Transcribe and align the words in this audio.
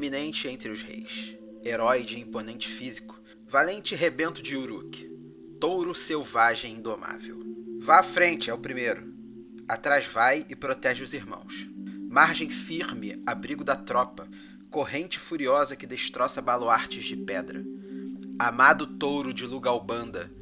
proeminente 0.00 0.48
entre 0.48 0.70
os 0.70 0.80
reis, 0.80 1.36
herói 1.62 2.02
de 2.02 2.18
imponente 2.18 2.66
físico, 2.66 3.20
valente 3.46 3.94
rebento 3.94 4.40
de 4.40 4.56
Uruk, 4.56 5.06
touro 5.60 5.94
selvagem 5.94 6.76
indomável. 6.76 7.38
Vá 7.82 8.00
à 8.00 8.02
frente, 8.02 8.48
é 8.48 8.54
o 8.54 8.58
primeiro. 8.58 9.12
Atrás 9.68 10.06
vai 10.06 10.46
e 10.48 10.56
protege 10.56 11.04
os 11.04 11.12
irmãos. 11.12 11.68
Margem 12.08 12.48
firme, 12.48 13.22
abrigo 13.26 13.62
da 13.62 13.76
tropa, 13.76 14.26
corrente 14.70 15.18
furiosa 15.18 15.76
que 15.76 15.86
destroça 15.86 16.40
baluartes 16.40 17.04
de 17.04 17.14
pedra. 17.14 17.62
Amado 18.38 18.86
touro 18.86 19.34
de 19.34 19.44
Lugalbanda, 19.44 20.32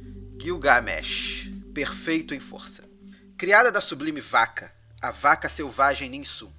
Gilgamesh, 0.41 1.51
perfeito 1.73 2.33
em 2.33 2.39
força. 2.39 2.85
Criada 3.37 3.69
da 3.69 3.81
sublime 3.81 4.21
vaca, 4.21 4.73
a 5.01 5.11
vaca 5.11 5.49
selvagem 5.49 6.09
Ninsu. 6.09 6.49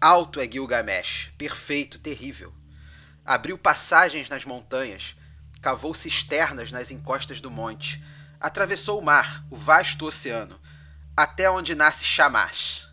Alto 0.00 0.40
é 0.40 0.44
Gilgamesh, 0.44 1.32
perfeito, 1.38 1.98
terrível. 1.98 2.52
Abriu 3.24 3.56
passagens 3.56 4.28
nas 4.28 4.44
montanhas, 4.44 5.16
cavou 5.62 5.94
cisternas 5.94 6.70
nas 6.70 6.90
encostas 6.90 7.40
do 7.40 7.50
monte, 7.50 8.04
atravessou 8.38 9.00
o 9.00 9.04
mar, 9.04 9.42
o 9.50 9.56
vasto 9.56 10.04
oceano, 10.04 10.60
até 11.16 11.50
onde 11.50 11.74
nasce 11.74 12.04
Shamash. 12.04 12.86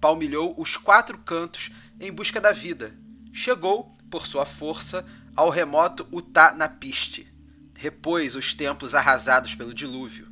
Palmilhou 0.00 0.54
os 0.56 0.76
quatro 0.76 1.18
cantos 1.18 1.72
em 1.98 2.12
busca 2.12 2.40
da 2.40 2.52
vida. 2.52 2.94
Chegou, 3.32 3.92
por 4.08 4.24
sua 4.24 4.46
força, 4.46 5.04
ao 5.34 5.50
remoto 5.50 6.06
Utah-Napiste. 6.12 7.26
Repôs 7.74 8.36
os 8.36 8.54
templos 8.54 8.94
arrasados 8.94 9.56
pelo 9.56 9.74
dilúvio. 9.74 10.28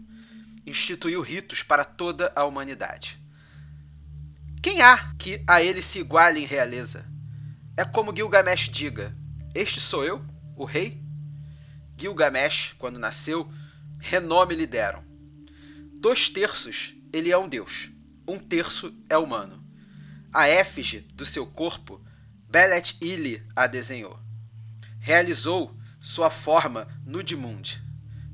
Instituiu 0.64 1.20
ritos 1.20 1.64
para 1.64 1.84
toda 1.84 2.32
a 2.36 2.44
humanidade. 2.44 3.25
Quem 4.66 4.82
há 4.82 5.14
que 5.16 5.44
a 5.46 5.62
ele 5.62 5.80
se 5.80 6.00
iguale 6.00 6.40
em 6.40 6.44
realeza? 6.44 7.06
É 7.76 7.84
como 7.84 8.12
Gilgamesh 8.12 8.68
diga: 8.68 9.16
Este 9.54 9.78
sou 9.78 10.04
eu, 10.04 10.26
o 10.56 10.64
rei? 10.64 11.00
Gilgamesh, 11.96 12.74
quando 12.76 12.98
nasceu, 12.98 13.48
renome 14.00 14.56
lhe 14.56 14.66
deram. 14.66 15.04
Dois 16.00 16.28
terços 16.28 16.96
ele 17.12 17.30
é 17.30 17.38
um 17.38 17.48
deus, 17.48 17.90
um 18.26 18.40
terço 18.40 18.92
é 19.08 19.16
humano. 19.16 19.64
A 20.32 20.50
efígie 20.50 21.02
do 21.14 21.24
seu 21.24 21.46
corpo, 21.46 22.04
Belet 22.50 22.96
Ili 23.00 23.46
a 23.54 23.68
desenhou. 23.68 24.18
Realizou 24.98 25.78
sua 26.00 26.28
forma 26.28 26.88
Nudimund, 27.06 27.80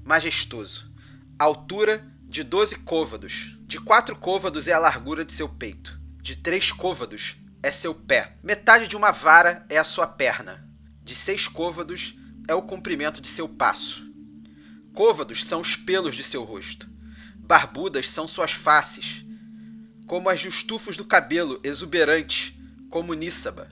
majestoso, 0.03 0.91
altura 1.39 2.03
de 2.23 2.43
doze 2.43 2.77
côvados, 2.77 3.55
de 3.67 3.79
quatro 3.79 4.17
côvados 4.17 4.67
é 4.67 4.73
a 4.73 4.79
largura 4.79 5.27
de 5.27 5.35
seu 5.35 5.47
peito, 5.47 6.01
de 6.23 6.37
três 6.37 6.70
côvados 6.70 7.37
é 7.61 7.73
seu 7.73 7.92
pé, 7.92 8.37
metade 8.45 8.87
de 8.87 8.97
uma 8.97 9.11
vara 9.11 9.67
é 9.69 9.77
a 9.77 9.84
sua 9.84 10.06
perna, 10.06 10.64
de 11.03 11.17
seis 11.17 11.48
côvados 11.48 12.14
é 12.48 12.55
o 12.55 12.62
comprimento 12.62 13.20
de 13.20 13.29
seu 13.29 13.48
passo. 13.48 14.09
Côvados 14.95 15.45
são 15.45 15.61
os 15.61 15.75
pelos 15.75 16.14
de 16.14 16.23
seu 16.23 16.45
rosto. 16.45 16.89
Barbudas 17.37 18.09
são 18.09 18.29
suas 18.29 18.53
faces, 18.53 19.25
como 20.06 20.29
as 20.29 20.39
justufos 20.39 20.97
do 20.97 21.05
cabelo, 21.05 21.61
exuberantes, 21.64 22.53
como 22.89 23.14
Níssaba. 23.14 23.69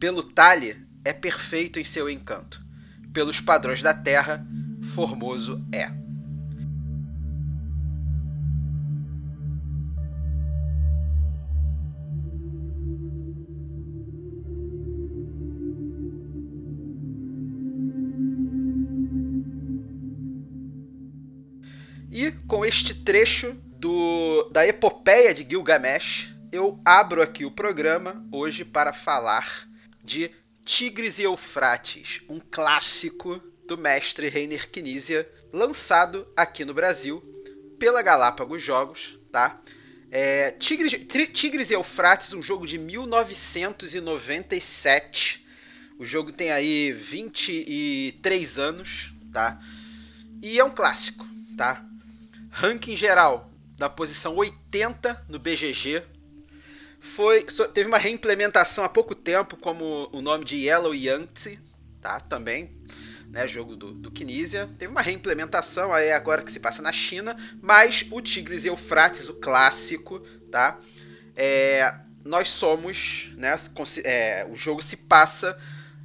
Pelo 0.00 0.22
talhe, 0.22 0.84
é 1.04 1.12
perfeito 1.12 1.78
em 1.78 1.84
seu 1.84 2.10
encanto. 2.10 2.60
Pelos 3.12 3.40
padrões 3.40 3.82
da 3.82 3.94
terra, 3.94 4.44
formoso 4.94 5.64
é. 5.70 6.01
Com 22.52 22.64
este 22.66 22.92
trecho 22.94 23.52
do, 23.78 24.50
da 24.52 24.66
epopeia 24.66 25.32
de 25.32 25.42
Gilgamesh, 25.42 26.28
eu 26.52 26.78
abro 26.84 27.22
aqui 27.22 27.46
o 27.46 27.50
programa 27.50 28.22
hoje 28.30 28.62
para 28.62 28.92
falar 28.92 29.66
de 30.04 30.30
Tigres 30.62 31.18
e 31.18 31.22
Eufrates, 31.22 32.20
um 32.28 32.38
clássico 32.38 33.42
do 33.66 33.78
mestre 33.78 34.28
Reiner 34.28 34.68
Knizia, 34.70 35.26
lançado 35.50 36.28
aqui 36.36 36.62
no 36.62 36.74
Brasil 36.74 37.22
pela 37.78 38.02
Galápagos 38.02 38.62
Jogos, 38.62 39.18
tá? 39.32 39.58
É, 40.10 40.50
Tigres, 40.50 40.92
Tigres 41.32 41.70
e 41.70 41.74
Eufrates, 41.74 42.34
um 42.34 42.42
jogo 42.42 42.66
de 42.66 42.76
1997. 42.76 45.42
O 45.98 46.04
jogo 46.04 46.30
tem 46.30 46.52
aí 46.52 46.92
23 46.92 48.58
anos, 48.58 49.10
tá? 49.32 49.58
E 50.42 50.58
é 50.58 50.64
um 50.64 50.70
clássico, 50.70 51.26
tá? 51.56 51.88
Ranking 52.52 52.94
geral 52.94 53.50
na 53.78 53.88
posição 53.88 54.36
80 54.36 55.24
no 55.28 55.38
BGG. 55.38 56.02
Foi, 57.00 57.44
teve 57.74 57.88
uma 57.88 57.98
reimplementação 57.98 58.84
há 58.84 58.88
pouco 58.88 59.14
tempo, 59.14 59.56
como 59.56 60.08
o 60.12 60.20
nome 60.20 60.44
de 60.44 60.56
Yellow 60.56 60.94
Yangtze, 60.94 61.58
tá? 62.00 62.20
Também, 62.20 62.70
né? 63.28 63.48
Jogo 63.48 63.74
do, 63.74 63.92
do 63.92 64.10
Kinesia. 64.10 64.70
Teve 64.78 64.92
uma 64.92 65.02
reimplementação 65.02 65.92
aí 65.92 66.12
agora 66.12 66.42
que 66.42 66.52
se 66.52 66.60
passa 66.60 66.80
na 66.80 66.92
China, 66.92 67.36
mas 67.60 68.06
o 68.08 68.20
Tigres 68.20 68.64
e 68.64 68.68
Eufrates, 68.68 69.28
o 69.28 69.34
clássico, 69.34 70.20
tá? 70.50 70.78
É, 71.34 71.92
nós 72.24 72.48
somos, 72.50 73.32
né? 73.34 73.56
É, 74.04 74.46
o 74.48 74.56
jogo 74.56 74.80
se 74.80 74.96
passa 74.96 75.58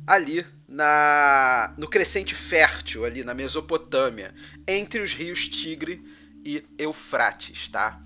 ali 0.07 0.43
na 0.67 1.73
no 1.77 1.87
crescente 1.87 2.33
fértil 2.33 3.05
ali 3.05 3.23
na 3.23 3.33
Mesopotâmia, 3.33 4.33
entre 4.67 4.99
os 4.99 5.13
rios 5.13 5.47
Tigre 5.47 6.03
e 6.47 6.65
Eufrates, 6.77 7.67
tá? 7.67 8.01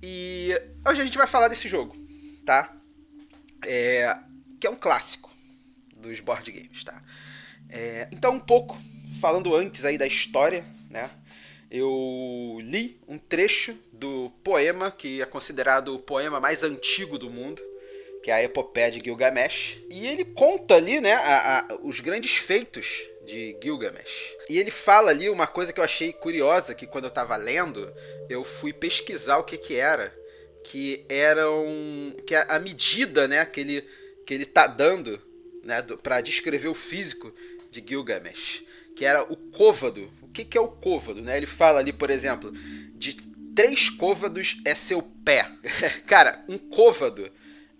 E 0.00 0.54
hoje 0.86 1.00
a 1.00 1.04
gente 1.04 1.18
vai 1.18 1.26
falar 1.26 1.48
desse 1.48 1.68
jogo, 1.68 1.96
tá? 2.46 2.72
É, 3.66 4.16
que 4.60 4.66
é 4.68 4.70
um 4.70 4.76
clássico 4.76 5.28
dos 5.96 6.20
board 6.20 6.52
games, 6.52 6.84
tá? 6.84 7.02
É, 7.68 8.06
então, 8.12 8.34
um 8.34 8.40
pouco, 8.40 8.80
falando 9.20 9.56
antes 9.56 9.84
aí 9.84 9.98
da 9.98 10.06
história, 10.06 10.64
né? 10.88 11.10
Eu 11.68 12.58
li 12.62 13.00
um 13.08 13.18
trecho 13.18 13.76
do 13.92 14.30
poema 14.44 14.92
que 14.92 15.20
é 15.20 15.26
considerado 15.26 15.96
o 15.96 15.98
poema 15.98 16.38
mais 16.38 16.62
antigo 16.62 17.18
do 17.18 17.28
mundo, 17.28 17.60
que 18.22 18.30
é 18.30 18.34
a 18.34 18.42
Epopeia 18.42 18.92
de 18.92 19.00
Gilgamesh. 19.00 19.78
E 19.90 20.06
ele 20.06 20.24
conta 20.24 20.76
ali, 20.76 21.00
né, 21.00 21.14
a, 21.14 21.58
a, 21.58 21.74
os 21.82 21.98
grandes 21.98 22.36
feitos 22.36 23.02
de 23.28 23.56
Gilgamesh. 23.62 24.36
E 24.48 24.58
ele 24.58 24.70
fala 24.70 25.10
ali 25.10 25.28
uma 25.28 25.46
coisa 25.46 25.72
que 25.72 25.78
eu 25.78 25.84
achei 25.84 26.12
curiosa, 26.12 26.74
que 26.74 26.86
quando 26.86 27.04
eu 27.04 27.08
estava 27.08 27.36
lendo, 27.36 27.92
eu 28.28 28.42
fui 28.42 28.72
pesquisar 28.72 29.36
o 29.36 29.44
que 29.44 29.58
que 29.58 29.74
era, 29.74 30.12
que 30.64 31.04
eram 31.08 32.16
que 32.26 32.34
a 32.34 32.58
medida, 32.58 33.28
né, 33.28 33.44
que 33.44 33.60
ele 33.60 33.84
que 34.26 34.34
ele 34.34 34.46
tá 34.46 34.66
dando, 34.66 35.20
né, 35.62 35.82
para 36.02 36.20
descrever 36.20 36.68
o 36.68 36.74
físico 36.74 37.32
de 37.70 37.84
Gilgamesh, 37.86 38.62
que 38.96 39.04
era 39.04 39.22
o 39.22 39.36
côvado. 39.36 40.10
O 40.22 40.28
que 40.28 40.44
que 40.44 40.56
é 40.58 40.60
o 40.60 40.68
côvado, 40.68 41.22
né? 41.22 41.36
Ele 41.36 41.46
fala 41.46 41.78
ali, 41.80 41.92
por 41.92 42.10
exemplo, 42.10 42.52
de 42.94 43.14
três 43.54 43.88
côvados 43.88 44.60
é 44.64 44.74
seu 44.74 45.02
pé. 45.02 45.50
Cara, 46.06 46.44
um 46.48 46.58
côvado 46.58 47.30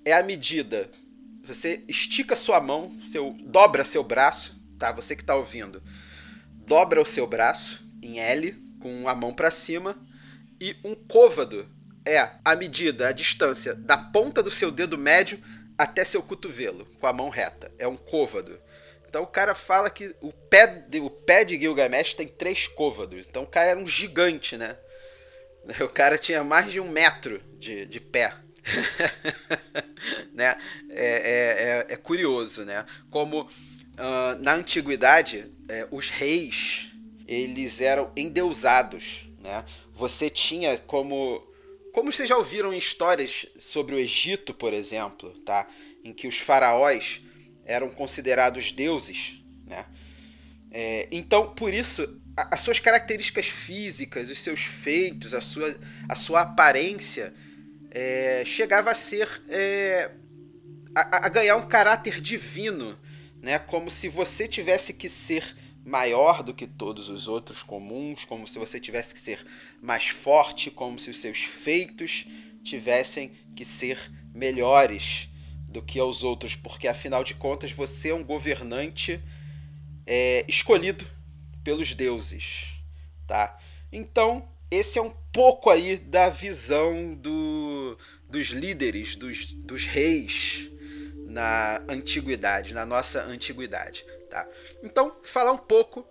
é 0.04 0.12
a 0.12 0.22
medida. 0.22 0.90
Você 1.44 1.82
estica 1.88 2.36
sua 2.36 2.60
mão, 2.60 2.92
seu 3.06 3.34
dobra 3.40 3.84
seu 3.84 4.02
braço 4.02 4.57
tá? 4.78 4.92
Você 4.92 5.16
que 5.16 5.22
está 5.22 5.34
ouvindo, 5.34 5.82
dobra 6.66 7.00
o 7.00 7.06
seu 7.06 7.26
braço 7.26 7.84
em 8.02 8.20
L 8.20 8.52
com 8.80 9.08
a 9.08 9.14
mão 9.14 9.34
para 9.34 9.50
cima 9.50 9.98
e 10.60 10.76
um 10.84 10.94
côvado 10.94 11.68
é 12.06 12.30
a 12.44 12.56
medida, 12.56 13.08
a 13.08 13.12
distância 13.12 13.74
da 13.74 13.96
ponta 13.96 14.42
do 14.42 14.50
seu 14.50 14.70
dedo 14.70 14.96
médio 14.96 15.38
até 15.76 16.04
seu 16.04 16.22
cotovelo 16.22 16.86
com 16.98 17.06
a 17.06 17.12
mão 17.12 17.28
reta. 17.28 17.70
É 17.78 17.86
um 17.86 17.96
côvado. 17.96 18.58
Então 19.08 19.22
o 19.22 19.26
cara 19.26 19.54
fala 19.54 19.88
que 19.88 20.14
o 20.20 20.32
pé 20.32 20.66
de, 20.66 21.00
o 21.00 21.08
pé 21.08 21.44
de 21.44 21.58
Gilgamesh 21.58 22.14
tem 22.14 22.26
três 22.26 22.66
côvados. 22.66 23.26
Então 23.28 23.42
o 23.44 23.46
cara 23.46 23.70
era 23.70 23.78
um 23.78 23.86
gigante, 23.86 24.56
né? 24.56 24.76
O 25.82 25.88
cara 25.88 26.16
tinha 26.16 26.42
mais 26.42 26.72
de 26.72 26.80
um 26.80 26.88
metro 26.88 27.42
de, 27.58 27.84
de 27.84 28.00
pé. 28.00 28.34
né? 30.32 30.58
É, 30.88 31.06
é, 31.06 31.86
é, 31.90 31.94
é 31.94 31.96
curioso, 31.96 32.64
né? 32.64 32.86
Como 33.10 33.46
uh, 33.98 34.42
na 34.42 34.54
antiguidade, 34.54 35.46
é, 35.68 35.86
os 35.90 36.08
reis 36.08 36.92
eles 37.26 37.80
eram 37.80 38.10
endeusados, 38.16 39.28
né? 39.42 39.64
Você 39.92 40.30
tinha 40.30 40.78
como 40.78 41.46
como 41.92 42.12
vocês 42.12 42.28
já 42.28 42.36
ouviram 42.36 42.72
histórias 42.72 43.46
sobre 43.58 43.94
o 43.94 43.98
Egito, 43.98 44.54
por 44.54 44.72
exemplo, 44.72 45.30
tá? 45.40 45.68
Em 46.04 46.12
que 46.12 46.28
os 46.28 46.38
faraós 46.38 47.20
eram 47.64 47.88
considerados 47.88 48.72
deuses, 48.72 49.42
né? 49.66 49.84
É, 50.70 51.08
então, 51.10 51.54
por 51.54 51.72
isso, 51.74 52.20
a, 52.36 52.54
as 52.54 52.60
suas 52.60 52.78
características 52.78 53.46
físicas, 53.46 54.30
os 54.30 54.38
seus 54.38 54.60
feitos, 54.60 55.34
a 55.34 55.40
sua, 55.40 55.76
a 56.08 56.14
sua 56.14 56.42
aparência 56.42 57.34
é, 57.90 58.42
chegava 58.44 58.90
a 58.90 58.94
ser 58.94 59.28
é, 59.48 60.12
a, 60.94 61.26
a 61.26 61.28
ganhar 61.28 61.56
um 61.56 61.66
caráter 61.66 62.20
divino, 62.20 62.98
né? 63.42 63.58
Como 63.58 63.90
se 63.90 64.08
você 64.08 64.46
tivesse 64.48 64.92
que 64.92 65.08
ser 65.08 65.56
maior 65.84 66.42
do 66.42 66.52
que 66.52 66.66
todos 66.66 67.08
os 67.08 67.26
outros 67.28 67.62
comuns, 67.62 68.24
como 68.24 68.46
se 68.46 68.58
você 68.58 68.78
tivesse 68.78 69.14
que 69.14 69.20
ser 69.20 69.44
mais 69.80 70.08
forte, 70.08 70.70
como 70.70 70.98
se 70.98 71.10
os 71.10 71.20
seus 71.20 71.38
feitos 71.38 72.26
tivessem 72.62 73.32
que 73.56 73.64
ser 73.64 74.10
melhores 74.34 75.28
do 75.68 75.82
que 75.82 76.00
os 76.00 76.22
outros, 76.22 76.54
porque 76.54 76.86
afinal 76.86 77.24
de 77.24 77.34
contas 77.34 77.72
você 77.72 78.10
é 78.10 78.14
um 78.14 78.24
governante 78.24 79.20
é, 80.06 80.44
escolhido 80.48 81.06
pelos 81.64 81.94
deuses, 81.94 82.66
tá? 83.26 83.58
Então 83.90 84.48
esse 84.70 84.98
é 84.98 85.02
um 85.02 85.14
pouco 85.32 85.70
aí 85.70 85.96
da 85.96 86.28
visão 86.28 87.14
do, 87.14 87.96
dos 88.28 88.48
líderes, 88.48 89.16
dos, 89.16 89.52
dos 89.54 89.86
reis 89.86 90.70
na 91.28 91.82
antiguidade, 91.88 92.72
na 92.72 92.86
nossa 92.86 93.22
antiguidade. 93.22 94.04
Tá? 94.30 94.48
Então, 94.82 95.14
falar 95.22 95.52
um 95.52 95.58
pouco 95.58 96.06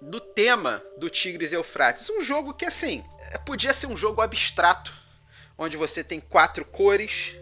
do 0.00 0.20
tema 0.20 0.82
do 0.98 1.10
Tigres 1.10 1.52
e 1.52 1.54
Eufrates. 1.54 2.08
Um 2.10 2.20
jogo 2.20 2.54
que, 2.54 2.66
assim, 2.66 3.02
podia 3.44 3.72
ser 3.72 3.86
um 3.86 3.96
jogo 3.96 4.20
abstrato, 4.20 4.92
onde 5.56 5.76
você 5.76 6.04
tem 6.04 6.20
quatro 6.20 6.64
cores 6.64 7.34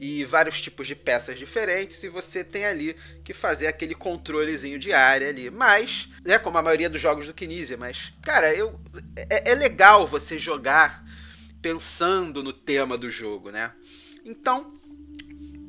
e 0.00 0.24
vários 0.24 0.60
tipos 0.60 0.86
de 0.86 0.94
peças 0.94 1.36
diferentes 1.36 2.02
e 2.04 2.08
você 2.08 2.44
tem 2.44 2.64
ali 2.64 2.96
que 3.24 3.34
fazer 3.34 3.66
aquele 3.66 3.94
controlezinho 3.94 4.78
de 4.78 4.92
área 4.92 5.28
ali. 5.28 5.50
Mas, 5.50 6.08
né, 6.24 6.38
como 6.38 6.56
a 6.56 6.62
maioria 6.62 6.88
dos 6.88 7.00
jogos 7.00 7.26
do 7.26 7.34
Kinesia, 7.34 7.76
mas, 7.76 8.12
cara, 8.22 8.54
eu, 8.54 8.80
é, 9.28 9.50
é 9.50 9.54
legal 9.54 10.06
você 10.06 10.38
jogar 10.38 11.04
pensando 11.60 12.42
no 12.42 12.52
tema 12.52 12.96
do 12.96 13.10
jogo, 13.10 13.50
né? 13.50 13.72
Então, 14.24 14.77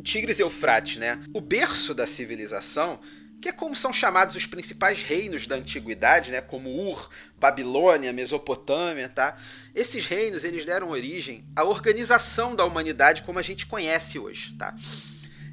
Tigres 0.04 0.40
e 0.40 0.42
Eufrates, 0.42 0.98
né? 0.98 1.22
O 1.34 1.42
berço 1.42 1.94
da 1.94 2.08
civilização, 2.08 3.00
que 3.42 3.50
é 3.50 3.52
como 3.52 3.76
são 3.76 3.94
chamados 3.94 4.36
os 4.36 4.46
principais 4.46 5.02
reinos 5.04 5.48
da 5.48 5.56
antiguidade, 5.56 6.32
né? 6.32 6.42
Como 6.42 6.70
Ur, 6.70 7.10
Babilônia, 7.38 8.12
Mesopotâmia, 8.12 9.10
tá? 9.10 9.38
Esses 9.74 10.06
reinos 10.06 10.44
eles 10.44 10.66
deram 10.66 10.90
origem 10.90 11.46
à 11.56 11.64
organização 11.64 12.56
da 12.56 12.66
humanidade 12.66 13.22
como 13.24 13.40
a 13.40 13.44
gente 13.44 13.66
conhece 13.66 14.20
hoje, 14.20 14.56
tá? 14.58 14.76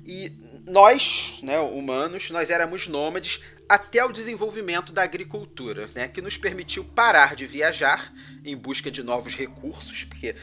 E 0.05 0.33
nós, 0.65 1.39
né, 1.43 1.59
humanos, 1.59 2.31
nós 2.31 2.49
éramos 2.49 2.87
nômades 2.87 3.41
até 3.69 4.05
o 4.05 4.13
desenvolvimento 4.13 4.93
da 4.93 5.03
agricultura, 5.03 5.89
né, 5.95 6.07
que 6.07 6.23
nos 6.23 6.37
permitiu 6.37 6.85
parar 6.85 7.35
de 7.35 7.47
viajar 7.47 8.13
em 8.45 8.57
busca 8.57 8.89
de 8.89 9.03
novos 9.03 9.35
recursos, 9.35 10.05
porque 10.05 10.37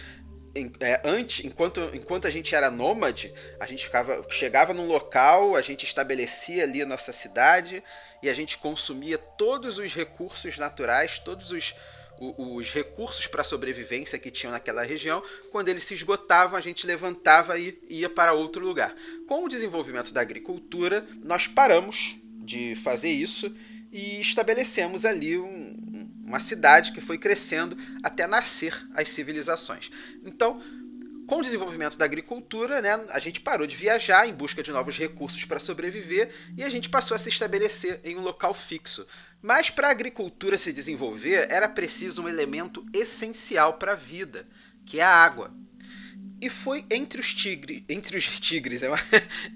é, 0.55 1.01
antes, 1.03 1.43
enquanto, 1.43 1.89
enquanto 1.93 2.27
a 2.27 2.29
gente 2.29 2.53
era 2.53 2.69
nômade, 2.69 3.33
a 3.59 3.65
gente 3.65 3.85
ficava, 3.85 4.23
chegava 4.29 4.73
num 4.73 4.87
local, 4.87 5.55
a 5.55 5.61
gente 5.61 5.83
estabelecia 5.83 6.63
ali 6.63 6.81
a 6.81 6.85
nossa 6.85 7.11
cidade 7.11 7.83
e 8.21 8.29
a 8.29 8.33
gente 8.35 8.59
consumia 8.59 9.17
todos 9.17 9.79
os 9.79 9.93
recursos 9.93 10.59
naturais, 10.59 11.17
todos 11.17 11.51
os, 11.51 11.73
os, 12.19 12.35
os 12.37 12.71
recursos 12.71 13.25
para 13.25 13.43
sobrevivência 13.43 14.19
que 14.19 14.29
tinham 14.29 14.51
naquela 14.51 14.83
região. 14.83 15.23
Quando 15.51 15.69
eles 15.69 15.85
se 15.85 15.95
esgotavam, 15.95 16.55
a 16.55 16.61
gente 16.61 16.85
levantava 16.85 17.57
e 17.57 17.79
ia 17.89 18.09
para 18.09 18.33
outro 18.33 18.63
lugar. 18.63 18.95
Com 19.27 19.45
o 19.45 19.49
desenvolvimento 19.49 20.13
da 20.13 20.21
agricultura, 20.21 21.03
nós 21.23 21.47
paramos 21.47 22.15
de 22.45 22.75
fazer 22.75 23.09
isso 23.09 23.51
e 23.91 24.21
estabelecemos 24.21 25.03
ali 25.03 25.37
um, 25.37 26.02
uma 26.23 26.39
cidade 26.39 26.91
que 26.91 27.01
foi 27.01 27.17
crescendo 27.17 27.77
até 28.01 28.25
nascer 28.25 28.87
as 28.95 29.09
civilizações. 29.09 29.91
Então, 30.23 30.61
com 31.27 31.39
o 31.39 31.43
desenvolvimento 31.43 31.97
da 31.97 32.05
agricultura, 32.05 32.81
né, 32.81 32.99
a 33.09 33.19
gente 33.19 33.39
parou 33.39 33.65
de 33.65 33.75
viajar 33.75 34.27
em 34.27 34.33
busca 34.33 34.61
de 34.61 34.71
novos 34.71 34.97
recursos 34.97 35.45
para 35.45 35.59
sobreviver 35.59 36.29
e 36.57 36.63
a 36.63 36.69
gente 36.69 36.89
passou 36.89 37.15
a 37.15 37.19
se 37.19 37.29
estabelecer 37.29 37.99
em 38.03 38.17
um 38.17 38.21
local 38.21 38.53
fixo. 38.53 39.05
Mas 39.41 39.69
para 39.69 39.87
a 39.87 39.91
agricultura 39.91 40.57
se 40.57 40.71
desenvolver, 40.71 41.47
era 41.49 41.67
preciso 41.67 42.23
um 42.23 42.29
elemento 42.29 42.85
essencial 42.93 43.73
para 43.73 43.93
a 43.93 43.95
vida, 43.95 44.47
que 44.85 44.99
é 44.99 45.03
a 45.03 45.09
água. 45.09 45.53
E 46.41 46.49
foi 46.49 46.85
entre 46.91 47.21
os 47.21 47.33
tigres, 47.33 47.83
entre 47.87 48.17
os 48.17 48.27
tigres, 48.39 48.81
né? 48.81 48.89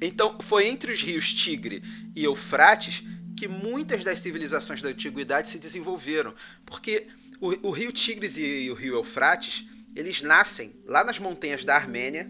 então 0.02 0.40
foi 0.40 0.68
entre 0.68 0.92
os 0.92 1.02
rios 1.02 1.34
Tigre 1.34 1.84
e 2.16 2.24
Eufrates 2.24 3.04
que 3.38 3.48
muitas 3.48 4.04
das 4.04 4.19
civilizações 4.19 4.81
da 4.81 4.89
antiguidade 4.89 5.50
se 5.50 5.60
desenvolveram, 5.60 6.34
porque 6.66 7.07
o, 7.39 7.69
o 7.69 7.72
rio 7.72 7.92
Tigres 7.92 8.36
e, 8.36 8.42
e 8.42 8.72
o 8.72 8.74
rio 8.74 8.95
Eufrates 8.95 9.66
eles 9.95 10.22
nascem 10.22 10.74
lá 10.86 11.04
nas 11.04 11.18
montanhas 11.18 11.66
da 11.66 11.75
Armênia 11.75 12.30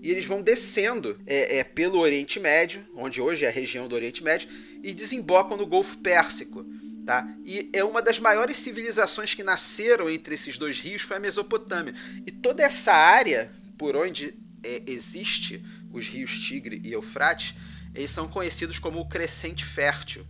e 0.00 0.10
eles 0.10 0.24
vão 0.24 0.40
descendo 0.40 1.18
é, 1.26 1.58
é, 1.58 1.64
pelo 1.64 1.98
Oriente 1.98 2.38
Médio, 2.38 2.84
onde 2.94 3.20
hoje 3.20 3.44
é 3.44 3.48
a 3.48 3.52
região 3.52 3.88
do 3.88 3.94
Oriente 3.94 4.22
Médio, 4.22 4.48
e 4.82 4.94
desembocam 4.94 5.56
no 5.56 5.66
Golfo 5.66 5.98
Pérsico. 5.98 6.64
Tá? 7.04 7.26
E 7.44 7.70
é 7.72 7.82
uma 7.82 8.00
das 8.00 8.20
maiores 8.20 8.58
civilizações 8.58 9.34
que 9.34 9.42
nasceram 9.42 10.08
entre 10.08 10.34
esses 10.34 10.58
dois 10.58 10.78
rios 10.78 11.02
foi 11.02 11.16
a 11.16 11.20
Mesopotâmia. 11.20 11.94
E 12.24 12.30
toda 12.30 12.62
essa 12.62 12.92
área 12.92 13.50
por 13.76 13.96
onde 13.96 14.34
é, 14.62 14.82
existe 14.86 15.64
os 15.92 16.06
rios 16.06 16.38
Tigre 16.38 16.80
e 16.84 16.92
Eufrates, 16.92 17.54
eles 17.94 18.10
são 18.10 18.28
conhecidos 18.28 18.78
como 18.78 19.00
o 19.00 19.08
crescente 19.08 19.64
fértil 19.64 20.24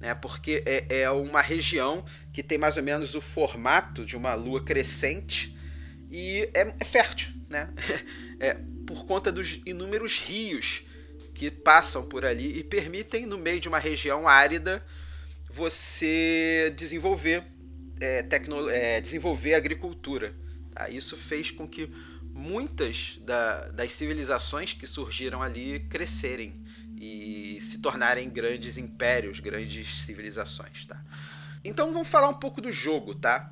né? 0.00 0.14
Porque 0.14 0.62
é, 0.66 1.02
é 1.02 1.10
uma 1.10 1.42
região 1.42 2.04
que 2.32 2.42
tem 2.42 2.56
mais 2.56 2.76
ou 2.76 2.82
menos 2.82 3.14
o 3.14 3.20
formato 3.20 4.04
de 4.04 4.16
uma 4.16 4.34
lua 4.34 4.64
crescente 4.64 5.54
e 6.10 6.48
é, 6.54 6.74
é 6.80 6.84
fértil, 6.84 7.32
né? 7.48 7.72
É, 8.42 8.56
por 8.86 9.04
conta 9.04 9.30
dos 9.30 9.60
inúmeros 9.66 10.18
rios 10.18 10.82
que 11.34 11.50
passam 11.50 12.08
por 12.08 12.24
ali 12.24 12.58
e 12.58 12.64
permitem, 12.64 13.26
no 13.26 13.36
meio 13.36 13.60
de 13.60 13.68
uma 13.68 13.78
região 13.78 14.26
árida, 14.26 14.82
você 15.52 16.72
desenvolver, 16.74 17.44
é, 18.00 18.22
tecno, 18.22 18.66
é, 18.70 18.98
desenvolver 18.98 19.52
agricultura. 19.52 20.34
Tá? 20.72 20.88
Isso 20.88 21.18
fez 21.18 21.50
com 21.50 21.68
que 21.68 21.90
muitas 22.32 23.18
da, 23.20 23.68
das 23.68 23.92
civilizações 23.92 24.72
que 24.72 24.86
surgiram 24.86 25.42
ali 25.42 25.80
crescerem 25.80 26.59
e 27.00 27.58
se 27.62 27.78
tornarem 27.78 28.28
grandes 28.28 28.76
impérios, 28.76 29.40
grandes 29.40 30.04
civilizações, 30.04 30.86
tá? 30.86 31.02
Então 31.64 31.92
vamos 31.92 32.08
falar 32.08 32.28
um 32.28 32.34
pouco 32.34 32.60
do 32.60 32.70
jogo, 32.70 33.14
tá? 33.14 33.50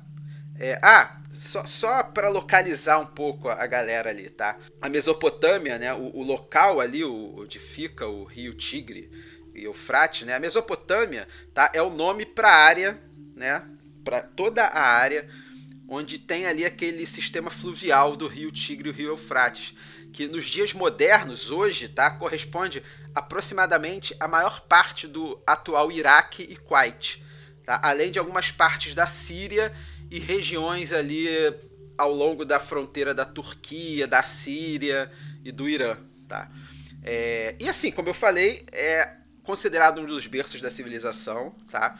É, 0.55 0.79
ah, 0.83 1.19
só, 1.31 1.65
só 1.65 2.03
para 2.03 2.29
localizar 2.29 2.99
um 2.99 3.05
pouco 3.07 3.49
a, 3.49 3.65
galera 3.65 4.11
ali, 4.11 4.29
tá? 4.29 4.57
A 4.79 4.87
Mesopotâmia, 4.87 5.79
né? 5.79 5.93
O, 5.93 6.17
o 6.17 6.23
local 6.23 6.79
ali, 6.79 7.03
o, 7.03 7.39
onde 7.39 7.57
fica 7.57 8.05
o 8.05 8.23
rio 8.23 8.53
Tigre 8.53 9.09
e 9.55 9.63
Eufrates, 9.63 10.27
né? 10.27 10.35
A 10.35 10.39
Mesopotâmia, 10.39 11.27
tá? 11.53 11.71
É 11.73 11.81
o 11.81 11.89
nome 11.89 12.25
para 12.25 12.49
a 12.49 12.55
área, 12.55 13.01
né? 13.35 13.65
Para 14.03 14.21
toda 14.21 14.63
a 14.65 14.81
área 14.81 15.27
onde 15.87 16.19
tem 16.19 16.45
ali 16.45 16.63
aquele 16.63 17.05
sistema 17.07 17.49
fluvial 17.49 18.15
do 18.15 18.27
rio 18.27 18.51
Tigre 18.51 18.89
e 18.89 18.91
o 18.91 18.95
rio 18.95 19.09
Eufrates 19.09 19.73
que 20.13 20.27
nos 20.27 20.45
dias 20.45 20.73
modernos, 20.73 21.51
hoje, 21.51 21.87
tá, 21.87 22.11
corresponde 22.11 22.83
aproximadamente 23.13 24.15
a 24.19 24.27
maior 24.27 24.61
parte 24.61 25.07
do 25.07 25.41
atual 25.45 25.91
Iraque 25.91 26.43
e 26.43 26.55
Kuwait, 26.55 27.23
tá? 27.65 27.79
além 27.83 28.11
de 28.11 28.19
algumas 28.19 28.51
partes 28.51 28.93
da 28.93 29.07
Síria 29.07 29.73
e 30.09 30.19
regiões 30.19 30.91
ali 30.91 31.27
ao 31.97 32.13
longo 32.13 32.45
da 32.45 32.59
fronteira 32.59 33.13
da 33.13 33.25
Turquia, 33.25 34.07
da 34.07 34.23
Síria 34.23 35.11
e 35.43 35.51
do 35.51 35.67
Irã. 35.67 35.97
Tá? 36.27 36.49
É, 37.03 37.55
e 37.59 37.67
assim, 37.67 37.91
como 37.91 38.09
eu 38.09 38.13
falei, 38.13 38.65
é 38.71 39.15
considerado 39.43 39.99
um 39.99 40.05
dos 40.05 40.27
berços 40.27 40.61
da 40.61 40.69
civilização 40.69 41.55
tá? 41.69 41.99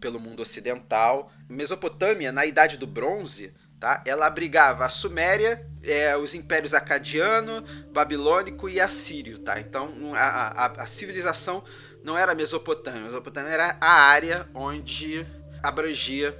pelo 0.00 0.20
mundo 0.20 0.40
ocidental. 0.42 1.32
Mesopotâmia, 1.48 2.30
na 2.30 2.44
Idade 2.44 2.76
do 2.76 2.86
Bronze, 2.86 3.52
Tá? 3.84 4.00
Ela 4.06 4.24
abrigava 4.24 4.86
a 4.86 4.88
Suméria, 4.88 5.62
é, 5.82 6.16
os 6.16 6.34
impérios 6.34 6.72
acadiano, 6.72 7.62
babilônico 7.92 8.66
e 8.66 8.80
assírio. 8.80 9.38
Tá? 9.38 9.60
Então 9.60 10.14
a, 10.14 10.64
a, 10.64 10.66
a 10.84 10.86
civilização 10.86 11.62
não 12.02 12.16
era 12.16 12.32
a 12.32 12.34
Mesopotâmia, 12.34 13.02
a 13.02 13.04
Mesopotâmia 13.04 13.50
era 13.50 13.76
a 13.78 13.92
área 13.92 14.48
onde 14.54 15.26
abrangia 15.62 16.34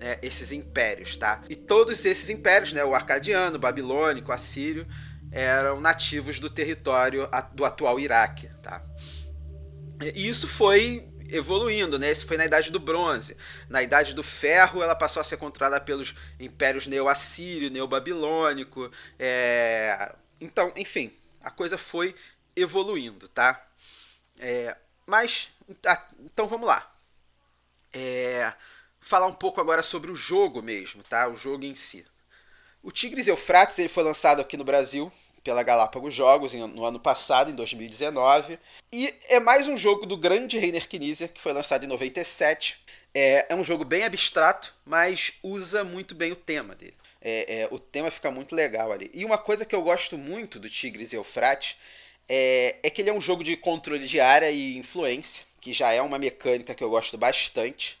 né, 0.00 0.16
esses 0.22 0.50
impérios. 0.50 1.14
Tá? 1.18 1.42
E 1.46 1.54
todos 1.54 2.06
esses 2.06 2.30
impérios, 2.30 2.72
né, 2.72 2.82
o 2.82 2.94
acadiano, 2.94 3.56
o 3.56 3.60
babilônico, 3.60 4.30
o 4.30 4.34
assírio, 4.34 4.86
eram 5.30 5.82
nativos 5.82 6.40
do 6.40 6.48
território 6.48 7.28
do 7.52 7.66
atual 7.66 8.00
Iraque. 8.00 8.48
Tá? 8.62 8.82
E 10.00 10.26
isso 10.26 10.48
foi 10.48 11.06
evoluindo, 11.28 11.98
né? 11.98 12.10
Isso 12.10 12.26
foi 12.26 12.36
na 12.36 12.46
Idade 12.46 12.70
do 12.70 12.80
Bronze. 12.80 13.36
Na 13.68 13.82
Idade 13.82 14.14
do 14.14 14.22
Ferro, 14.22 14.82
ela 14.82 14.94
passou 14.94 15.20
a 15.20 15.24
ser 15.24 15.36
controlada 15.36 15.80
pelos 15.80 16.14
impérios 16.38 16.86
neo-assírio, 16.86 17.70
neo-babilônico. 17.70 18.90
É... 19.18 20.14
Então, 20.40 20.72
enfim, 20.76 21.12
a 21.42 21.50
coisa 21.50 21.76
foi 21.76 22.14
evoluindo, 22.56 23.28
tá? 23.28 23.66
É... 24.38 24.76
Mas, 25.06 25.50
então 26.20 26.46
vamos 26.46 26.66
lá. 26.66 26.90
É... 27.92 28.52
Falar 29.00 29.26
um 29.26 29.34
pouco 29.34 29.60
agora 29.60 29.82
sobre 29.82 30.10
o 30.10 30.16
jogo 30.16 30.60
mesmo, 30.60 31.02
tá? 31.02 31.28
O 31.28 31.36
jogo 31.36 31.64
em 31.64 31.74
si. 31.74 32.04
O 32.82 32.90
Tigres 32.90 33.26
Eufrates 33.26 33.78
ele 33.78 33.88
foi 33.88 34.02
lançado 34.04 34.40
aqui 34.40 34.56
no 34.56 34.64
Brasil 34.64 35.12
pela 35.48 35.62
Galápagos 35.62 36.12
Jogos 36.12 36.52
no 36.52 36.84
ano 36.84 37.00
passado, 37.00 37.50
em 37.50 37.54
2019. 37.54 38.58
E 38.92 39.14
é 39.30 39.40
mais 39.40 39.66
um 39.66 39.78
jogo 39.78 40.04
do 40.04 40.14
grande 40.14 40.58
Reiner 40.58 40.86
Knizia, 40.86 41.26
que 41.26 41.40
foi 41.40 41.54
lançado 41.54 41.86
em 41.86 41.88
97. 41.88 42.78
É, 43.14 43.46
é 43.48 43.54
um 43.54 43.64
jogo 43.64 43.82
bem 43.82 44.04
abstrato, 44.04 44.74
mas 44.84 45.32
usa 45.42 45.82
muito 45.82 46.14
bem 46.14 46.32
o 46.32 46.36
tema 46.36 46.74
dele. 46.74 46.92
É, 47.22 47.60
é, 47.60 47.68
o 47.70 47.78
tema 47.78 48.10
fica 48.10 48.30
muito 48.30 48.54
legal 48.54 48.92
ali. 48.92 49.10
E 49.14 49.24
uma 49.24 49.38
coisa 49.38 49.64
que 49.64 49.74
eu 49.74 49.80
gosto 49.80 50.18
muito 50.18 50.58
do 50.58 50.68
Tigres 50.68 51.14
e 51.14 51.16
Eufrates 51.16 51.78
é, 52.28 52.76
é 52.82 52.90
que 52.90 53.00
ele 53.00 53.08
é 53.08 53.14
um 53.14 53.20
jogo 53.20 53.42
de 53.42 53.56
controle 53.56 54.06
de 54.06 54.20
área 54.20 54.50
e 54.50 54.76
influência, 54.76 55.42
que 55.62 55.72
já 55.72 55.90
é 55.92 56.02
uma 56.02 56.18
mecânica 56.18 56.74
que 56.74 56.84
eu 56.84 56.90
gosto 56.90 57.16
bastante. 57.16 57.98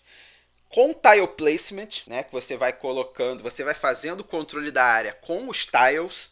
Com 0.68 0.92
tile 0.92 1.26
placement, 1.28 2.02
né, 2.06 2.24
que 2.24 2.30
você 2.30 2.58
vai 2.58 2.74
colocando, 2.74 3.42
você 3.42 3.64
vai 3.64 3.72
fazendo 3.72 4.20
o 4.20 4.24
controle 4.24 4.70
da 4.70 4.84
área 4.84 5.14
com 5.14 5.48
os 5.48 5.64
tiles. 5.64 6.28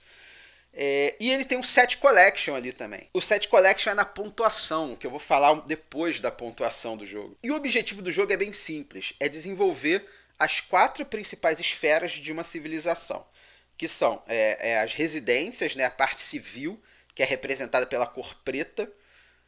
É, 0.78 1.16
e 1.18 1.30
ele 1.32 1.46
tem 1.46 1.56
um 1.56 1.62
set 1.62 1.96
collection 1.96 2.54
ali 2.54 2.70
também. 2.70 3.08
O 3.14 3.20
set 3.22 3.48
collection 3.48 3.92
é 3.92 3.94
na 3.94 4.04
pontuação, 4.04 4.94
que 4.94 5.06
eu 5.06 5.10
vou 5.10 5.18
falar 5.18 5.54
depois 5.62 6.20
da 6.20 6.30
pontuação 6.30 6.98
do 6.98 7.06
jogo. 7.06 7.34
E 7.42 7.50
o 7.50 7.56
objetivo 7.56 8.02
do 8.02 8.12
jogo 8.12 8.30
é 8.30 8.36
bem 8.36 8.52
simples: 8.52 9.14
é 9.18 9.26
desenvolver 9.26 10.06
as 10.38 10.60
quatro 10.60 11.06
principais 11.06 11.58
esferas 11.58 12.12
de 12.12 12.30
uma 12.30 12.44
civilização, 12.44 13.26
que 13.78 13.88
são 13.88 14.22
é, 14.28 14.72
é 14.72 14.80
as 14.80 14.92
residências, 14.92 15.74
né, 15.74 15.86
a 15.86 15.90
parte 15.90 16.20
civil, 16.20 16.78
que 17.14 17.22
é 17.22 17.26
representada 17.26 17.86
pela 17.86 18.06
cor 18.06 18.34
preta, 18.44 18.84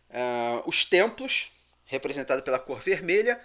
uh, 0.08 0.66
os 0.66 0.86
templos, 0.86 1.52
representado 1.84 2.42
pela 2.42 2.58
cor 2.58 2.80
vermelha, 2.80 3.38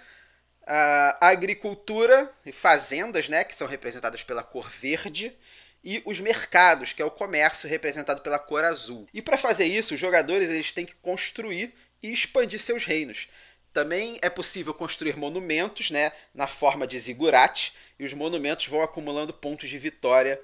a 0.65 1.27
agricultura 1.27 2.31
e 2.45 2.53
fazendas, 2.53 3.27
né, 3.27 3.43
que 3.43 3.53
são 3.53 3.67
representadas 3.67 4.23
pela 4.23 4.41
cor 4.41 4.69
verde, 4.69 5.37
e 5.83 6.01
os 6.05 6.19
mercados, 6.19 6.93
que 6.93 7.01
é 7.01 7.05
o 7.05 7.11
comércio 7.11 7.69
representado 7.69 8.21
pela 8.21 8.39
cor 8.39 8.63
azul. 8.63 9.07
E 9.13 9.21
para 9.21 9.37
fazer 9.37 9.65
isso, 9.65 9.93
os 9.93 9.99
jogadores 9.99 10.49
eles 10.49 10.71
têm 10.71 10.85
que 10.85 10.95
construir 10.95 11.73
e 12.01 12.11
expandir 12.11 12.59
seus 12.59 12.85
reinos. 12.85 13.27
Também 13.73 14.17
é 14.21 14.29
possível 14.29 14.73
construir 14.73 15.17
monumentos 15.17 15.91
né, 15.91 16.11
na 16.33 16.47
forma 16.47 16.85
de 16.87 16.97
zigurates, 16.99 17.73
e 17.99 18.05
os 18.05 18.13
monumentos 18.13 18.67
vão 18.67 18.81
acumulando 18.81 19.33
pontos 19.33 19.69
de 19.69 19.77
vitória 19.77 20.39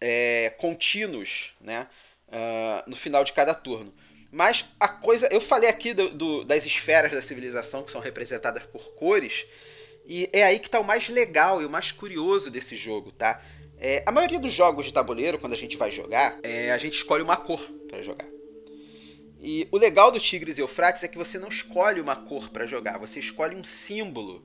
é, 0.00 0.54
contínuos 0.58 1.52
né, 1.60 1.88
uh, 2.28 2.88
no 2.88 2.94
final 2.94 3.24
de 3.24 3.32
cada 3.32 3.54
turno. 3.54 3.92
Mas 4.30 4.66
a 4.78 4.88
coisa. 4.88 5.26
Eu 5.28 5.40
falei 5.40 5.70
aqui 5.70 5.94
do, 5.94 6.10
do, 6.10 6.44
das 6.44 6.66
esferas 6.66 7.12
da 7.12 7.22
civilização 7.22 7.82
que 7.82 7.92
são 7.92 8.00
representadas 8.00 8.64
por 8.64 8.94
cores. 8.94 9.46
E 10.04 10.28
é 10.32 10.44
aí 10.44 10.58
que 10.58 10.66
está 10.66 10.78
o 10.78 10.84
mais 10.84 11.08
legal 11.08 11.62
e 11.62 11.64
o 11.64 11.70
mais 11.70 11.90
curioso 11.90 12.50
desse 12.50 12.76
jogo, 12.76 13.10
tá? 13.10 13.42
É, 13.78 14.02
a 14.06 14.12
maioria 14.12 14.38
dos 14.38 14.52
jogos 14.52 14.86
de 14.86 14.92
tabuleiro, 14.92 15.38
quando 15.38 15.52
a 15.52 15.56
gente 15.56 15.76
vai 15.76 15.90
jogar, 15.90 16.38
é, 16.42 16.72
a 16.72 16.78
gente 16.78 16.94
escolhe 16.94 17.22
uma 17.22 17.36
cor 17.36 17.60
para 17.88 18.02
jogar. 18.02 18.26
E 19.40 19.68
o 19.70 19.76
legal 19.76 20.10
do 20.10 20.18
Tigres 20.18 20.56
e 20.56 20.62
Eufrates 20.62 21.02
é 21.02 21.08
que 21.08 21.18
você 21.18 21.38
não 21.38 21.48
escolhe 21.48 22.00
uma 22.00 22.16
cor 22.16 22.48
para 22.48 22.66
jogar, 22.66 22.98
você 22.98 23.20
escolhe 23.20 23.54
um 23.54 23.64
símbolo. 23.64 24.42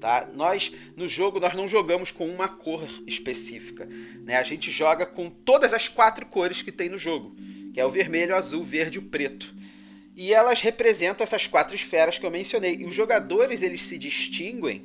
Tá? 0.00 0.28
Nós, 0.34 0.70
no 0.96 1.08
jogo, 1.08 1.40
nós 1.40 1.54
não 1.54 1.66
jogamos 1.66 2.10
com 2.10 2.28
uma 2.28 2.48
cor 2.48 2.86
específica. 3.06 3.86
Né? 3.86 4.36
A 4.36 4.42
gente 4.42 4.70
joga 4.70 5.06
com 5.06 5.30
todas 5.30 5.72
as 5.72 5.88
quatro 5.88 6.26
cores 6.26 6.60
que 6.60 6.72
tem 6.72 6.88
no 6.88 6.98
jogo, 6.98 7.34
que 7.72 7.80
é 7.80 7.86
o 7.86 7.90
vermelho, 7.90 8.34
o 8.34 8.36
azul, 8.36 8.60
o 8.60 8.64
verde 8.64 8.98
e 8.98 9.00
o 9.00 9.08
preto. 9.08 9.54
E 10.14 10.32
elas 10.32 10.60
representam 10.60 11.24
essas 11.24 11.46
quatro 11.46 11.74
esferas 11.74 12.18
que 12.18 12.26
eu 12.26 12.30
mencionei. 12.30 12.76
E 12.76 12.84
os 12.84 12.94
jogadores 12.94 13.62
eles 13.62 13.82
se 13.82 13.96
distinguem 13.96 14.84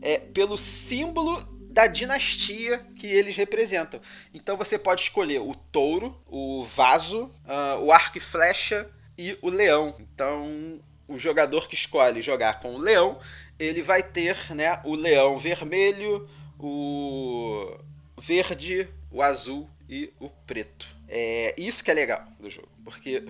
é, 0.00 0.18
pelo 0.18 0.58
símbolo 0.58 1.44
da 1.72 1.86
dinastia 1.86 2.78
que 2.96 3.06
eles 3.06 3.36
representam. 3.36 4.00
Então 4.32 4.56
você 4.56 4.78
pode 4.78 5.02
escolher 5.02 5.40
o 5.40 5.54
touro, 5.54 6.22
o 6.26 6.64
vaso, 6.64 7.24
uh, 7.46 7.80
o 7.80 7.90
arco 7.90 8.18
e 8.18 8.20
flecha 8.20 8.88
e 9.16 9.38
o 9.40 9.48
leão. 9.48 9.96
Então 9.98 10.80
o 11.08 11.18
jogador 11.18 11.68
que 11.68 11.74
escolhe 11.74 12.22
jogar 12.22 12.60
com 12.60 12.74
o 12.74 12.78
leão, 12.78 13.18
ele 13.58 13.82
vai 13.82 14.02
ter 14.02 14.54
né, 14.54 14.80
o 14.84 14.94
leão 14.94 15.38
vermelho, 15.38 16.28
o 16.58 17.76
verde, 18.18 18.88
o 19.10 19.22
azul 19.22 19.68
e 19.88 20.12
o 20.20 20.28
preto. 20.28 20.86
É 21.08 21.54
isso 21.56 21.82
que 21.82 21.90
é 21.90 21.94
legal 21.94 22.26
do 22.38 22.50
jogo, 22.50 22.68
porque 22.84 23.24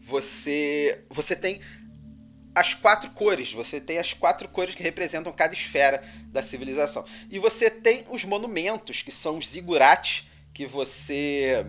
você 0.00 1.02
você 1.08 1.36
tem 1.36 1.60
as 2.54 2.74
quatro 2.74 3.10
cores. 3.10 3.52
Você 3.52 3.80
tem 3.80 3.98
as 3.98 4.12
quatro 4.12 4.48
cores 4.48 4.74
que 4.74 4.82
representam 4.82 5.32
cada 5.32 5.54
esfera 5.54 6.02
da 6.26 6.42
civilização. 6.42 7.04
E 7.30 7.38
você 7.38 7.70
tem 7.70 8.04
os 8.10 8.24
monumentos, 8.24 9.02
que 9.02 9.12
são 9.12 9.38
os 9.38 9.48
zigurates, 9.48 10.28
que 10.52 10.66
você 10.66 11.66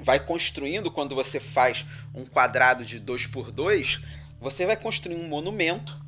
vai 0.00 0.20
construindo 0.20 0.90
quando 0.90 1.14
você 1.14 1.40
faz 1.40 1.84
um 2.14 2.24
quadrado 2.24 2.84
de 2.84 3.00
2 3.00 3.26
por 3.26 3.50
2 3.50 4.00
Você 4.40 4.64
vai 4.64 4.76
construir 4.76 5.16
um 5.16 5.28
monumento. 5.28 5.98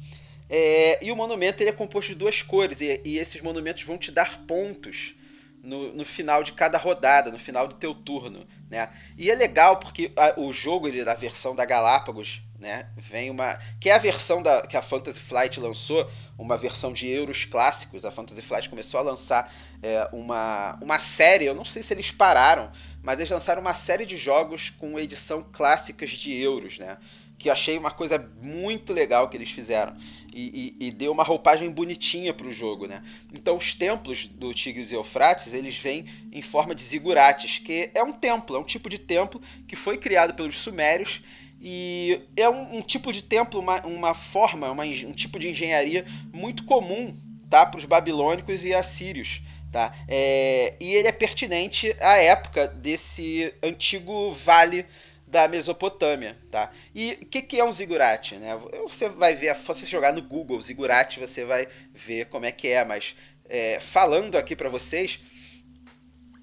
É, 0.48 1.04
e 1.04 1.12
o 1.12 1.16
monumento 1.16 1.62
ele 1.62 1.70
é 1.70 1.72
composto 1.72 2.12
de 2.12 2.18
duas 2.18 2.42
cores. 2.42 2.80
E, 2.80 3.00
e 3.04 3.18
esses 3.18 3.40
monumentos 3.40 3.82
vão 3.84 3.96
te 3.96 4.10
dar 4.10 4.44
pontos 4.46 5.14
no, 5.62 5.92
no, 5.94 6.04
final 6.04 6.42
de 6.42 6.52
cada 6.52 6.78
rodada, 6.78 7.30
no 7.30 7.38
final 7.38 7.68
do 7.68 7.74
teu 7.76 7.94
turno, 7.94 8.46
né? 8.68 8.90
E 9.16 9.30
é 9.30 9.34
legal 9.34 9.78
porque 9.78 10.10
a, 10.16 10.40
o 10.40 10.52
jogo 10.52 10.88
ele 10.88 11.04
da 11.04 11.14
versão 11.14 11.54
da 11.54 11.64
Galápagos 11.64 12.42
né? 12.60 12.86
Vem 12.96 13.30
uma. 13.30 13.58
Que 13.80 13.88
é 13.88 13.94
a 13.94 13.98
versão 13.98 14.42
da, 14.42 14.66
que 14.66 14.76
a 14.76 14.82
Fantasy 14.82 15.18
Flight 15.18 15.58
lançou, 15.58 16.08
uma 16.38 16.58
versão 16.58 16.92
de 16.92 17.08
euros 17.08 17.44
clássicos. 17.44 18.04
A 18.04 18.10
Fantasy 18.10 18.42
Flight 18.42 18.68
começou 18.68 19.00
a 19.00 19.02
lançar 19.02 19.52
é, 19.82 20.08
uma, 20.12 20.78
uma 20.82 20.98
série, 20.98 21.46
eu 21.46 21.54
não 21.54 21.64
sei 21.64 21.82
se 21.82 21.94
eles 21.94 22.10
pararam, 22.10 22.70
mas 23.02 23.18
eles 23.18 23.30
lançaram 23.30 23.62
uma 23.62 23.74
série 23.74 24.04
de 24.04 24.16
jogos 24.16 24.68
com 24.68 25.00
edição 25.00 25.42
clássicas 25.42 26.10
de 26.10 26.34
euros, 26.34 26.78
né? 26.78 26.98
Que 27.38 27.48
eu 27.48 27.54
achei 27.54 27.78
uma 27.78 27.90
coisa 27.90 28.18
muito 28.42 28.92
legal 28.92 29.30
que 29.30 29.36
eles 29.38 29.50
fizeram. 29.50 29.96
E, 30.34 30.76
e, 30.78 30.88
e 30.88 30.90
deu 30.90 31.10
uma 31.10 31.24
roupagem 31.24 31.70
bonitinha 31.70 32.34
para 32.34 32.46
o 32.46 32.52
jogo, 32.52 32.86
né? 32.86 33.02
Então 33.32 33.56
os 33.56 33.72
templos 33.72 34.26
do 34.26 34.52
Tigres 34.52 34.92
e 34.92 34.94
Eufrates, 34.94 35.54
eles 35.54 35.74
vêm 35.78 36.04
em 36.30 36.42
forma 36.42 36.74
de 36.74 36.84
zigurates, 36.84 37.58
que 37.58 37.90
é 37.94 38.02
um 38.02 38.12
templo, 38.12 38.54
é 38.54 38.58
um 38.58 38.64
tipo 38.64 38.90
de 38.90 38.98
templo 38.98 39.40
que 39.66 39.74
foi 39.74 39.96
criado 39.96 40.34
pelos 40.34 40.56
sumérios 40.56 41.22
e 41.60 42.22
é 42.36 42.48
um, 42.48 42.78
um 42.78 42.82
tipo 42.82 43.12
de 43.12 43.22
templo, 43.22 43.60
uma, 43.60 43.84
uma 43.86 44.14
forma, 44.14 44.70
uma, 44.70 44.84
um 44.84 45.12
tipo 45.12 45.38
de 45.38 45.48
engenharia 45.48 46.06
muito 46.32 46.64
comum 46.64 47.14
tá, 47.50 47.66
para 47.66 47.78
os 47.78 47.84
babilônicos 47.84 48.64
e 48.64 48.72
assírios. 48.72 49.42
Tá? 49.70 49.94
É, 50.08 50.74
e 50.80 50.94
ele 50.94 51.06
é 51.06 51.12
pertinente 51.12 51.94
à 52.00 52.16
época 52.16 52.66
desse 52.66 53.54
antigo 53.62 54.32
vale 54.32 54.84
da 55.28 55.46
Mesopotâmia, 55.46 56.36
tá? 56.50 56.72
E 56.92 57.16
o 57.22 57.26
que, 57.26 57.40
que 57.40 57.60
é 57.60 57.64
um 57.64 57.70
zigurate, 57.70 58.34
né? 58.34 58.58
Você 58.88 59.08
vai 59.08 59.36
ver, 59.36 59.54
se 59.54 59.62
você 59.62 59.86
jogar 59.86 60.12
no 60.12 60.20
Google 60.20 60.60
zigurate, 60.60 61.20
você 61.20 61.44
vai 61.44 61.68
ver 61.94 62.26
como 62.26 62.46
é 62.46 62.50
que 62.50 62.66
é, 62.66 62.84
mas 62.84 63.14
é, 63.48 63.78
falando 63.78 64.36
aqui 64.36 64.56
para 64.56 64.68
vocês, 64.68 65.20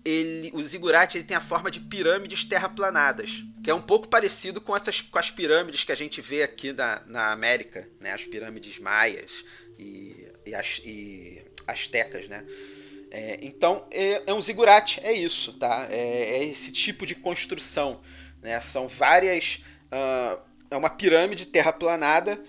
ele, 0.08 0.52
o 0.54 0.64
zigurate 0.64 1.18
ele 1.18 1.26
tem 1.26 1.36
a 1.36 1.42
forma 1.42 1.70
de 1.70 1.82
pirâmides 1.82 2.46
terraplanadas, 2.46 3.44
que 3.62 3.70
é 3.70 3.74
um 3.74 3.82
pouco 3.82 4.08
parecido 4.08 4.62
com 4.62 4.74
essas 4.74 5.02
com 5.02 5.20
as 5.20 5.30
pirâmides 5.30 5.84
que 5.84 5.92
a 5.92 5.98
gente 5.98 6.22
vê 6.22 6.44
aqui 6.44 6.72
na, 6.72 7.02
na 7.08 7.32
América, 7.34 7.90
né? 8.00 8.14
As 8.14 8.24
pirâmides 8.24 8.80
maias 8.80 9.44
e, 9.78 10.32
e, 10.46 10.56
as, 10.56 10.82
e 10.86 11.44
astecas, 11.68 12.30
né? 12.30 12.46
É, 13.12 13.40
então 13.42 13.86
é, 13.92 14.24
é, 14.26 14.34
um 14.34 14.42
zigurate, 14.42 15.02
é 15.04 15.12
isso, 15.12 15.52
tá? 15.54 15.88
É, 15.90 16.38
é 16.38 16.44
esse 16.46 16.72
tipo 16.72 17.06
de 17.06 17.14
construção, 17.14 18.00
né? 18.42 18.62
São 18.62 18.88
várias, 18.88 19.62
uh, 19.92 20.40
é 20.72 20.78
uma 20.78 20.90
pirâmide 20.90 21.48
terraplanada 21.48 22.42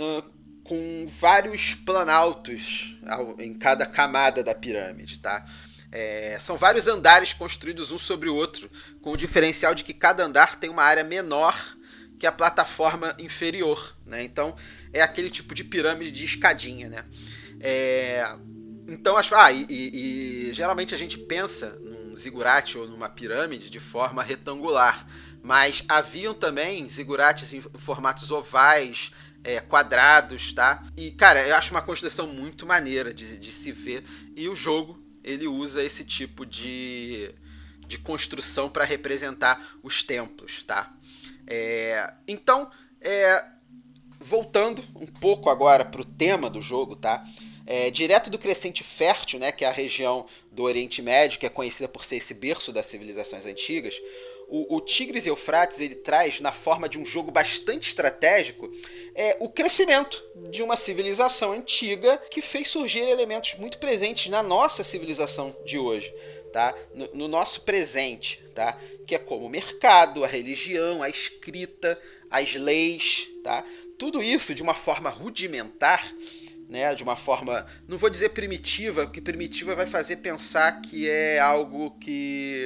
uh, 0.00 0.34
com 0.64 1.06
vários 1.20 1.74
planaltos 1.76 2.98
em 3.38 3.54
cada 3.54 3.86
camada 3.86 4.42
da 4.42 4.54
pirâmide, 4.54 5.20
tá? 5.20 5.46
É, 5.96 6.38
são 6.40 6.56
vários 6.56 6.88
andares 6.88 7.32
construídos 7.32 7.92
um 7.92 7.98
sobre 8.00 8.28
o 8.28 8.34
outro, 8.34 8.68
com 9.00 9.12
o 9.12 9.16
diferencial 9.16 9.76
de 9.76 9.84
que 9.84 9.94
cada 9.94 10.24
andar 10.24 10.58
tem 10.58 10.68
uma 10.68 10.82
área 10.82 11.04
menor 11.04 11.56
que 12.18 12.26
a 12.26 12.32
plataforma 12.32 13.14
inferior. 13.16 13.94
Né? 14.04 14.24
Então 14.24 14.56
é 14.92 15.00
aquele 15.00 15.30
tipo 15.30 15.54
de 15.54 15.62
pirâmide 15.62 16.10
de 16.10 16.24
escadinha. 16.24 16.88
Né? 16.88 17.04
É, 17.60 18.28
então, 18.88 19.16
acho, 19.16 19.36
ah, 19.36 19.52
e, 19.52 19.64
e, 19.70 20.48
e, 20.48 20.54
geralmente 20.54 20.96
a 20.96 20.98
gente 20.98 21.16
pensa 21.16 21.78
num 21.80 22.16
zigurate 22.16 22.76
ou 22.76 22.88
numa 22.88 23.08
pirâmide 23.08 23.70
de 23.70 23.78
forma 23.78 24.20
retangular, 24.20 25.06
mas 25.44 25.84
haviam 25.88 26.34
também 26.34 26.88
zigurates 26.88 27.52
em 27.52 27.62
formatos 27.62 28.32
ovais, 28.32 29.12
é, 29.44 29.60
quadrados, 29.60 30.52
tá? 30.52 30.82
E, 30.96 31.12
cara, 31.12 31.46
eu 31.46 31.54
acho 31.54 31.70
uma 31.70 31.82
construção 31.82 32.26
muito 32.26 32.66
maneira 32.66 33.14
de, 33.14 33.38
de 33.38 33.52
se 33.52 33.70
ver. 33.70 34.02
E 34.34 34.48
o 34.48 34.56
jogo 34.56 35.03
ele 35.24 35.48
usa 35.48 35.82
esse 35.82 36.04
tipo 36.04 36.44
de, 36.44 37.34
de 37.86 37.98
construção 37.98 38.68
para 38.68 38.84
representar 38.84 39.76
os 39.82 40.02
templos, 40.02 40.62
tá? 40.62 40.94
É, 41.46 42.12
então, 42.28 42.70
é, 43.00 43.44
voltando 44.20 44.84
um 44.94 45.06
pouco 45.06 45.50
agora 45.50 45.84
para 45.84 46.00
o 46.00 46.04
tema 46.04 46.48
do 46.48 46.62
jogo, 46.62 46.94
tá? 46.94 47.24
É, 47.66 47.90
direto 47.90 48.28
do 48.28 48.38
Crescente 48.38 48.84
Fértil, 48.84 49.38
né, 49.38 49.50
que 49.50 49.64
é 49.64 49.68
a 49.68 49.72
região 49.72 50.26
do 50.52 50.64
Oriente 50.64 51.00
Médio, 51.00 51.38
que 51.38 51.46
é 51.46 51.48
conhecida 51.48 51.88
por 51.88 52.04
ser 52.04 52.16
esse 52.16 52.34
berço 52.34 52.70
das 52.70 52.86
civilizações 52.86 53.46
antigas, 53.46 53.94
o, 54.48 54.76
o 54.76 54.80
Tigres 54.80 55.26
e 55.26 55.28
Eufrates 55.28 55.80
ele 55.80 55.94
traz 55.94 56.40
na 56.40 56.52
forma 56.52 56.88
de 56.88 56.98
um 56.98 57.04
jogo 57.04 57.30
bastante 57.30 57.88
estratégico 57.88 58.70
é 59.14 59.36
o 59.40 59.48
crescimento 59.48 60.22
de 60.50 60.62
uma 60.62 60.76
civilização 60.76 61.52
antiga 61.52 62.18
que 62.30 62.42
fez 62.42 62.68
surgir 62.68 63.00
elementos 63.00 63.54
muito 63.54 63.78
presentes 63.78 64.30
na 64.30 64.42
nossa 64.42 64.82
civilização 64.82 65.54
de 65.64 65.78
hoje, 65.78 66.12
tá? 66.52 66.74
No, 66.94 67.08
no 67.14 67.28
nosso 67.28 67.62
presente, 67.62 68.42
tá? 68.54 68.78
Que 69.06 69.14
é 69.14 69.18
como 69.18 69.46
o 69.46 69.50
mercado, 69.50 70.24
a 70.24 70.26
religião, 70.26 71.02
a 71.02 71.08
escrita, 71.08 71.98
as 72.30 72.54
leis, 72.54 73.28
tá? 73.42 73.64
Tudo 73.98 74.22
isso 74.22 74.54
de 74.54 74.62
uma 74.62 74.74
forma 74.74 75.10
rudimentar 75.10 76.12
né, 76.68 76.94
de 76.94 77.02
uma 77.02 77.14
forma, 77.14 77.66
não 77.86 77.98
vou 77.98 78.10
dizer 78.10 78.30
primitiva, 78.30 79.04
porque 79.04 79.20
primitiva 79.20 79.74
vai 79.74 79.86
fazer 79.86 80.16
pensar 80.16 80.80
que 80.80 81.08
é 81.08 81.38
algo 81.38 81.90
que 81.98 82.64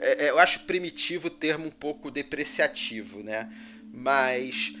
é, 0.00 0.26
é, 0.26 0.30
eu 0.30 0.38
acho 0.38 0.60
primitivo 0.60 1.28
o 1.28 1.30
termo 1.30 1.66
um 1.66 1.70
pouco 1.70 2.10
depreciativo, 2.10 3.22
né? 3.22 3.50
Mas 3.92 4.72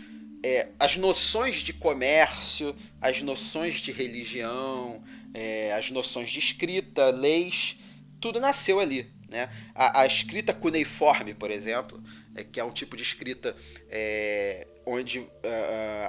é, 0.42 0.68
as 0.78 0.96
noções 0.96 1.56
de 1.56 1.72
comércio, 1.72 2.76
as 3.00 3.22
noções 3.22 3.80
de 3.80 3.92
religião, 3.92 5.02
é, 5.34 5.72
as 5.72 5.90
noções 5.90 6.30
de 6.30 6.38
escrita, 6.38 7.10
leis, 7.10 7.76
tudo 8.20 8.40
nasceu 8.40 8.80
ali. 8.80 9.10
Né? 9.28 9.50
A, 9.74 10.00
a 10.00 10.06
escrita 10.06 10.54
cuneiforme, 10.54 11.34
por 11.34 11.50
exemplo, 11.50 12.02
é, 12.34 12.42
que 12.42 12.58
é 12.58 12.64
um 12.64 12.70
tipo 12.70 12.96
de 12.96 13.02
escrita 13.02 13.54
é, 13.90 14.66
onde 14.86 15.18
uh, 15.18 15.28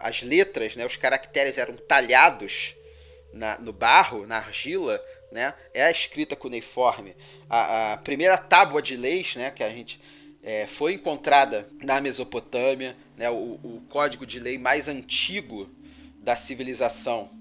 as 0.01 0.21
letras, 0.21 0.75
né, 0.75 0.85
os 0.85 0.95
caracteres 0.95 1.57
eram 1.57 1.73
talhados 1.75 2.75
na, 3.33 3.57
no 3.59 3.73
barro, 3.73 4.25
na 4.25 4.37
argila, 4.37 5.03
né, 5.31 5.53
é 5.73 5.83
a 5.83 5.91
escrita 5.91 6.35
cuneiforme. 6.35 7.15
A, 7.49 7.93
a 7.93 7.97
primeira 7.97 8.37
tábua 8.37 8.81
de 8.81 8.95
leis 8.95 9.35
né, 9.35 9.51
que 9.51 9.63
a 9.63 9.69
gente 9.69 9.99
é, 10.41 10.65
foi 10.65 10.93
encontrada 10.93 11.69
na 11.83 11.99
Mesopotâmia, 12.01 12.95
né, 13.17 13.29
o, 13.29 13.59
o 13.63 13.83
código 13.89 14.25
de 14.25 14.39
lei 14.39 14.57
mais 14.57 14.87
antigo 14.87 15.69
da 16.17 16.35
civilização. 16.35 17.31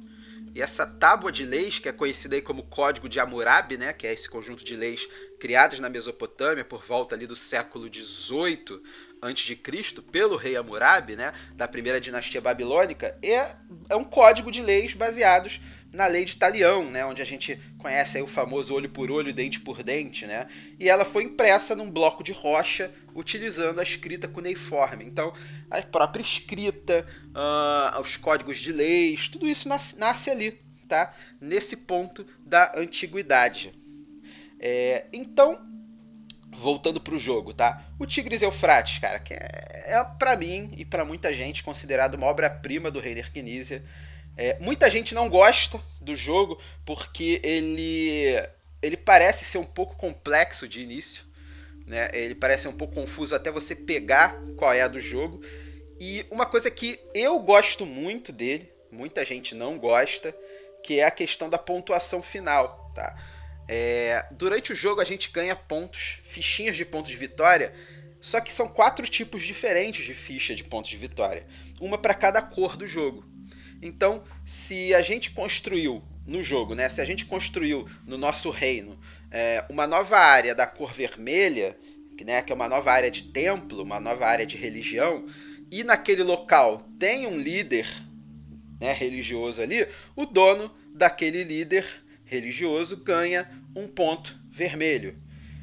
E 0.54 0.62
essa 0.62 0.86
tábua 0.86 1.30
de 1.30 1.44
leis, 1.44 1.78
que 1.78 1.88
é 1.88 1.92
conhecida 1.92 2.34
aí 2.34 2.42
como 2.42 2.64
Código 2.64 3.08
de 3.08 3.20
Hammurabi, 3.20 3.76
né, 3.76 3.92
que 3.92 4.06
é 4.06 4.12
esse 4.12 4.28
conjunto 4.28 4.64
de 4.64 4.74
leis 4.74 5.06
criadas 5.38 5.78
na 5.78 5.88
Mesopotâmia 5.88 6.64
por 6.64 6.84
volta 6.84 7.14
ali 7.14 7.26
do 7.26 7.36
século 7.36 7.88
XVIII 7.92 8.82
antes 9.22 9.44
de 9.44 9.54
Cristo 9.54 10.02
pelo 10.02 10.36
rei 10.36 10.56
Hammurabi, 10.56 11.16
né, 11.16 11.32
da 11.52 11.68
primeira 11.68 12.00
dinastia 12.00 12.40
babilônica, 12.40 13.16
é, 13.22 13.54
é 13.88 13.96
um 13.96 14.04
código 14.04 14.50
de 14.50 14.62
leis 14.62 14.94
baseados 14.94 15.60
na 15.92 16.06
lei 16.06 16.24
de 16.24 16.36
Talião, 16.36 16.90
né, 16.90 17.04
onde 17.04 17.22
a 17.22 17.24
gente 17.24 17.58
conhece 17.78 18.20
o 18.20 18.26
famoso 18.26 18.74
olho 18.74 18.88
por 18.88 19.10
olho, 19.10 19.32
dente 19.32 19.60
por 19.60 19.82
dente, 19.82 20.26
né, 20.26 20.46
e 20.78 20.88
ela 20.88 21.04
foi 21.04 21.24
impressa 21.24 21.74
num 21.74 21.90
bloco 21.90 22.22
de 22.22 22.32
rocha 22.32 22.90
utilizando 23.14 23.80
a 23.80 23.82
escrita 23.82 24.28
cuneiforme. 24.28 25.04
Então, 25.04 25.32
a 25.70 25.80
própria 25.82 26.22
escrita, 26.22 27.06
uh, 27.28 28.00
os 28.00 28.16
códigos 28.16 28.58
de 28.58 28.72
leis, 28.72 29.28
tudo 29.28 29.48
isso 29.48 29.68
nasce, 29.68 29.98
nasce 29.98 30.30
ali, 30.30 30.60
tá, 30.86 31.14
nesse 31.40 31.76
ponto 31.76 32.26
da 32.44 32.72
antiguidade. 32.76 33.72
É, 34.60 35.06
então, 35.12 35.58
voltando 36.50 37.00
pro 37.00 37.18
jogo, 37.18 37.54
tá? 37.54 37.84
O 37.98 38.06
Tigres 38.06 38.42
Eufrates, 38.42 38.98
cara, 38.98 39.18
que 39.20 39.34
é, 39.34 39.84
é 39.86 40.04
para 40.18 40.36
mim 40.36 40.72
e 40.76 40.84
para 40.84 41.04
muita 41.04 41.32
gente 41.32 41.62
considerado 41.62 42.16
uma 42.16 42.26
obra-prima 42.26 42.90
do 42.90 42.98
Reiner 42.98 43.32
Knizia. 43.32 43.84
É, 44.38 44.56
muita 44.60 44.88
gente 44.88 45.16
não 45.16 45.28
gosta 45.28 45.80
do 46.00 46.14
jogo 46.14 46.60
porque 46.86 47.40
ele 47.42 48.40
ele 48.80 48.96
parece 48.96 49.44
ser 49.44 49.58
um 49.58 49.64
pouco 49.64 49.96
complexo 49.96 50.68
de 50.68 50.80
início, 50.80 51.24
né? 51.84 52.08
Ele 52.14 52.36
parece 52.36 52.68
um 52.68 52.72
pouco 52.72 52.94
confuso 52.94 53.34
até 53.34 53.50
você 53.50 53.74
pegar 53.74 54.40
qual 54.56 54.72
é 54.72 54.82
a 54.82 54.86
do 54.86 55.00
jogo. 55.00 55.42
E 55.98 56.24
uma 56.30 56.46
coisa 56.46 56.70
que 56.70 57.00
eu 57.12 57.40
gosto 57.40 57.84
muito 57.84 58.30
dele, 58.30 58.70
muita 58.92 59.24
gente 59.24 59.56
não 59.56 59.76
gosta, 59.76 60.32
que 60.84 61.00
é 61.00 61.04
a 61.04 61.10
questão 61.10 61.50
da 61.50 61.58
pontuação 61.58 62.22
final, 62.22 62.92
tá? 62.94 63.20
É, 63.66 64.24
durante 64.30 64.72
o 64.72 64.76
jogo 64.76 65.00
a 65.00 65.04
gente 65.04 65.32
ganha 65.32 65.56
pontos, 65.56 66.20
fichinhas 66.22 66.76
de 66.76 66.84
pontos 66.84 67.10
de 67.10 67.16
vitória, 67.16 67.74
só 68.20 68.40
que 68.40 68.52
são 68.52 68.68
quatro 68.68 69.04
tipos 69.08 69.42
diferentes 69.42 70.06
de 70.06 70.14
ficha 70.14 70.54
de 70.54 70.62
pontos 70.62 70.90
de 70.90 70.96
vitória, 70.96 71.44
uma 71.80 71.98
para 71.98 72.14
cada 72.14 72.40
cor 72.40 72.76
do 72.76 72.86
jogo. 72.86 73.37
Então, 73.80 74.22
se 74.44 74.94
a 74.94 75.02
gente 75.02 75.30
construiu 75.30 76.02
no 76.26 76.42
jogo, 76.42 76.74
né, 76.74 76.88
se 76.88 77.00
a 77.00 77.04
gente 77.04 77.24
construiu 77.24 77.88
no 78.06 78.18
nosso 78.18 78.50
reino 78.50 78.98
é, 79.30 79.64
uma 79.70 79.86
nova 79.86 80.18
área 80.18 80.54
da 80.54 80.66
cor 80.66 80.92
vermelha, 80.92 81.76
né, 82.24 82.42
que 82.42 82.52
é 82.52 82.54
uma 82.54 82.68
nova 82.68 82.92
área 82.92 83.10
de 83.10 83.24
templo, 83.24 83.82
uma 83.82 84.00
nova 84.00 84.26
área 84.26 84.44
de 84.44 84.56
religião, 84.56 85.26
e 85.70 85.84
naquele 85.84 86.22
local 86.22 86.78
tem 86.98 87.26
um 87.26 87.38
líder 87.38 87.86
né, 88.80 88.92
religioso 88.92 89.60
ali, 89.60 89.86
o 90.14 90.26
dono 90.26 90.74
daquele 90.94 91.44
líder 91.44 91.86
religioso 92.24 92.96
ganha 92.96 93.48
um 93.74 93.86
ponto 93.86 94.38
vermelho. 94.50 95.16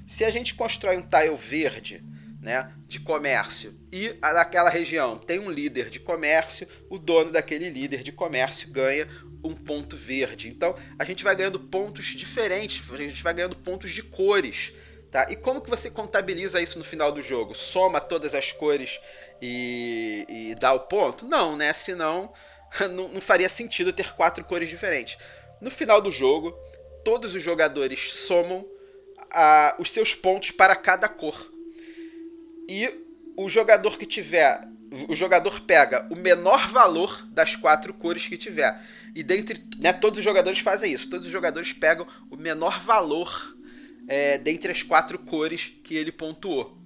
Se 0.07 0.23
a 0.23 0.29
gente 0.29 0.55
constrói 0.55 0.97
um 0.97 1.01
tile 1.01 1.35
verde 1.35 2.03
né, 2.41 2.71
de 2.95 3.01
comércio 3.01 3.77
e 3.91 4.15
naquela 4.21 4.69
região 4.69 5.17
tem 5.17 5.37
um 5.37 5.51
líder 5.51 5.89
de 5.89 5.99
comércio, 5.99 6.65
o 6.89 6.97
dono 6.97 7.29
daquele 7.29 7.69
líder 7.69 8.03
de 8.03 8.11
comércio 8.13 8.69
ganha 8.71 9.05
um 9.43 9.53
ponto 9.53 9.97
verde. 9.97 10.47
Então 10.47 10.75
a 10.97 11.03
gente 11.03 11.23
vai 11.23 11.35
ganhando 11.35 11.59
pontos 11.59 12.05
diferentes, 12.05 12.81
a 12.89 12.97
gente 12.97 13.21
vai 13.21 13.33
ganhando 13.33 13.57
pontos 13.57 13.91
de 13.91 14.01
cores. 14.01 14.71
Tá? 15.11 15.27
E 15.29 15.35
como 15.35 15.61
que 15.61 15.69
você 15.69 15.89
contabiliza 15.89 16.61
isso 16.61 16.77
no 16.77 16.85
final 16.85 17.11
do 17.11 17.21
jogo? 17.21 17.53
Soma 17.53 17.99
todas 17.99 18.33
as 18.33 18.53
cores 18.53 18.97
e, 19.41 20.25
e 20.27 20.55
dá 20.55 20.71
o 20.71 20.81
ponto? 20.81 21.25
Não, 21.25 21.57
né? 21.57 21.73
Senão 21.73 22.31
não, 22.91 23.09
não 23.09 23.21
faria 23.21 23.49
sentido 23.49 23.91
ter 23.91 24.13
quatro 24.13 24.43
cores 24.45 24.69
diferentes. 24.69 25.17
No 25.59 25.69
final 25.69 26.01
do 26.01 26.11
jogo, 26.11 26.51
todos 27.03 27.35
os 27.35 27.43
jogadores 27.43 28.13
somam 28.13 28.65
a, 29.31 29.75
os 29.79 29.91
seus 29.91 30.15
pontos 30.15 30.51
para 30.51 30.75
cada 30.77 31.09
cor. 31.09 31.54
E 32.67 32.91
o 33.35 33.49
jogador 33.49 33.97
que 33.97 34.05
tiver. 34.05 34.67
O 35.09 35.15
jogador 35.15 35.59
pega 35.61 36.07
o 36.09 36.15
menor 36.15 36.69
valor 36.69 37.27
das 37.31 37.55
quatro 37.55 37.93
cores 37.93 38.27
que 38.27 38.37
tiver. 38.37 38.79
E 39.13 39.23
dentre. 39.23 39.63
Né, 39.77 39.91
todos 39.91 40.19
os 40.19 40.23
jogadores 40.23 40.59
fazem 40.59 40.93
isso. 40.93 41.09
Todos 41.09 41.25
os 41.25 41.31
jogadores 41.31 41.73
pegam 41.73 42.07
o 42.29 42.35
menor 42.35 42.79
valor 42.81 43.55
é, 44.07 44.37
dentre 44.37 44.71
as 44.71 44.83
quatro 44.83 45.19
cores 45.19 45.71
que 45.83 45.95
ele 45.95 46.11
pontuou. 46.11 46.77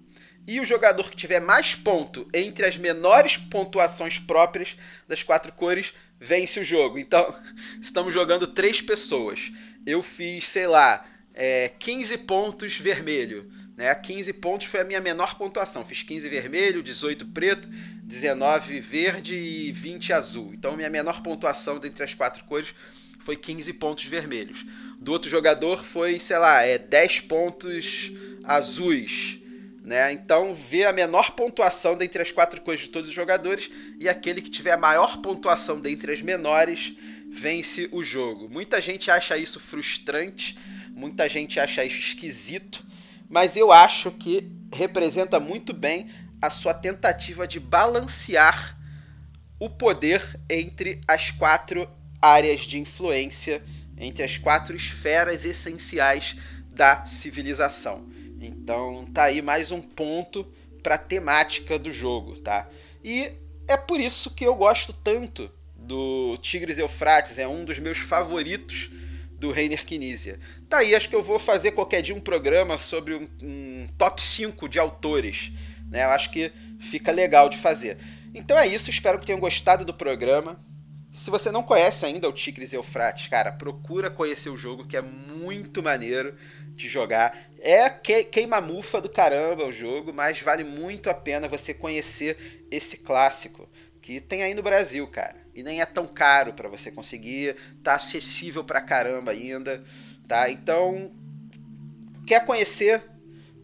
E 0.48 0.60
o 0.60 0.66
jogador 0.66 1.10
que 1.12 1.16
tiver 1.16 1.40
mais 1.40 1.76
ponto 1.76 2.28
entre 2.34 2.66
as 2.66 2.76
menores 2.76 3.38
pontuações 3.38 4.18
próprias 4.18 4.76
das 5.08 5.22
quatro 5.22 5.52
cores 5.52 5.94
vence 6.20 6.60
o 6.60 6.64
jogo. 6.64 6.98
Então, 6.98 7.36
estamos 7.82 8.14
jogando 8.14 8.48
três 8.48 8.82
pessoas. 8.82 9.52
Eu 9.86 10.02
fiz, 10.02 10.48
sei 10.48 10.68
lá, 10.68 11.06
é, 11.34 11.70
15 11.80 12.18
pontos 12.20 12.78
vermelho. 12.78 13.52
Né? 13.80 13.96
15 13.96 14.34
pontos 14.34 14.68
foi 14.68 14.82
a 14.82 14.84
minha 14.84 15.00
menor 15.00 15.38
pontuação. 15.38 15.86
Fiz 15.86 16.04
15 16.04 16.28
vermelho, 16.28 16.84
18 16.84 17.26
preto, 17.28 17.66
19 18.04 18.82
verde 18.82 19.34
e 19.34 19.72
20 19.72 20.12
azul. 20.12 20.52
Então, 20.54 20.76
minha 20.76 20.90
menor 20.90 21.22
pontuação 21.22 21.80
dentre 21.80 22.04
as 22.04 22.14
quatro 22.14 22.44
cores 22.44 22.76
foi 23.20 23.38
15 23.38 23.72
pontos 23.72 24.04
vermelhos. 24.04 24.66
Do 25.00 25.14
outro 25.14 25.30
jogador 25.30 25.86
foi, 25.86 26.20
sei 26.20 26.38
lá, 26.38 26.62
é 26.62 26.78
10 26.78 27.22
pontos 27.22 28.12
azuis. 28.44 29.40
Né? 29.82 30.12
Então, 30.12 30.54
vê 30.54 30.84
a 30.84 30.92
menor 30.92 31.32
pontuação 31.32 31.98
dentre 31.98 32.22
as 32.22 32.34
quatro 32.34 32.60
cores 32.60 32.82
de 32.82 32.90
todos 32.90 33.08
os 33.08 33.16
jogadores 33.16 33.72
e 33.98 34.10
aquele 34.10 34.42
que 34.42 34.50
tiver 34.50 34.74
a 34.74 34.78
maior 34.78 35.22
pontuação 35.22 35.80
dentre 35.80 36.12
as 36.12 36.22
menores 36.22 36.94
vence 37.30 37.88
o 37.94 38.04
jogo. 38.04 38.50
Muita 38.50 38.82
gente 38.82 39.10
acha 39.10 39.38
isso 39.38 39.58
frustrante, 39.58 40.60
muita 40.94 41.30
gente 41.30 41.62
acha 41.62 41.86
isso 41.86 41.98
esquisito, 41.98 42.90
mas 43.30 43.56
eu 43.56 43.72
acho 43.72 44.10
que 44.12 44.52
representa 44.74 45.40
muito 45.40 45.72
bem 45.72 46.10
a 46.42 46.50
sua 46.50 46.74
tentativa 46.74 47.48
de 47.48 47.60
balancear 47.60 48.78
o 49.60 49.70
poder 49.70 50.40
entre 50.50 51.02
as 51.08 51.30
quatro 51.30 51.88
áreas 52.22 52.62
de 52.62 52.80
influência, 52.80 53.64
entre 53.98 54.24
as 54.24 54.38
quatro 54.38 54.76
esferas 54.76 55.46
essenciais 55.46 56.36
da 56.74 57.06
civilização. 57.06 58.10
Então 58.42 59.06
tá 59.14 59.26
aí 59.26 59.42
mais 59.42 59.72
um 59.72 59.82
ponto 59.82 60.46
para 60.82 60.96
a 60.96 61.00
temática 61.00 61.78
do 61.78 61.92
jogo, 61.92 62.40
tá? 62.40 62.68
E 63.04 63.34
é 63.68 63.78
por 63.78 64.00
isso 64.00 64.32
que 64.32 64.46
eu 64.46 64.56
gosto 64.56 64.94
tanto 64.94 65.52
do 65.76 66.38
Tigres 66.42 66.78
Eufrates, 66.78 67.38
é 67.38 67.48
um 67.48 67.66
dos 67.66 67.80
meus 67.80 67.98
favoritos 67.98 68.90
do 69.40 69.52
Reiner 69.52 69.86
Knizia. 69.86 70.40
Tá 70.68 70.80
aí, 70.80 70.94
acho 70.94 71.10
que 71.10 71.16
eu 71.16 71.24
vou 71.24 71.40
fazer 71.40 71.72
qualquer 71.72 72.02
dia 72.02 72.14
um 72.14 72.20
programa 72.20 72.78
sobre 72.78 73.16
um, 73.16 73.28
um 73.42 73.88
top 73.98 74.22
5 74.22 74.68
de 74.68 74.78
autores, 74.78 75.52
né? 75.90 76.04
Eu 76.04 76.10
acho 76.10 76.30
que 76.30 76.52
fica 76.80 77.12
legal 77.12 77.50
de 77.50 77.58
fazer. 77.58 77.98
Então 78.34 78.58
é 78.58 78.68
isso, 78.68 78.90
espero 78.90 79.18
que 79.20 79.26
tenham 79.26 79.40
gostado 79.40 79.86
do 79.86 79.94
programa. 79.94 80.60
Se 81.14 81.32
você 81.32 81.52
não 81.52 81.64
conhece 81.64 82.06
ainda 82.06 82.30
o 82.30 82.34
Tigres 82.34 82.72
e 82.72 82.76
Eufrates, 82.76 83.28
cara, 83.28 83.52
procura 83.52 84.12
conhecer 84.12 84.50
o 84.50 84.58
jogo 84.58 84.86
que 84.86 84.96
é 84.96 85.02
muito 85.02 85.82
maneiro 85.82 86.36
de 86.76 86.88
jogar. 86.88 87.38
É 87.60 87.90
que, 87.90 88.24
queima-mufa 88.24 89.02
do 89.02 89.10
caramba 89.10 89.66
o 89.66 89.72
jogo, 89.72 90.14
mas 90.14 90.40
vale 90.42 90.64
muito 90.64 91.10
a 91.10 91.14
pena 91.14 91.48
você 91.48 91.74
conhecer 91.74 92.66
esse 92.70 92.98
clássico 92.98 93.68
que 94.10 94.20
tem 94.20 94.42
aí 94.42 94.56
no 94.56 94.64
Brasil, 94.64 95.08
cara. 95.08 95.36
E 95.54 95.62
nem 95.62 95.82
é 95.82 95.86
tão 95.86 96.08
caro 96.08 96.54
para 96.54 96.68
você 96.68 96.90
conseguir, 96.90 97.56
tá 97.84 97.94
acessível 97.94 98.64
pra 98.64 98.82
caramba 98.82 99.34
ainda, 99.34 99.84
tá? 100.28 100.50
Então, 100.50 101.12
quer 102.26 102.44
conhecer? 102.44 103.04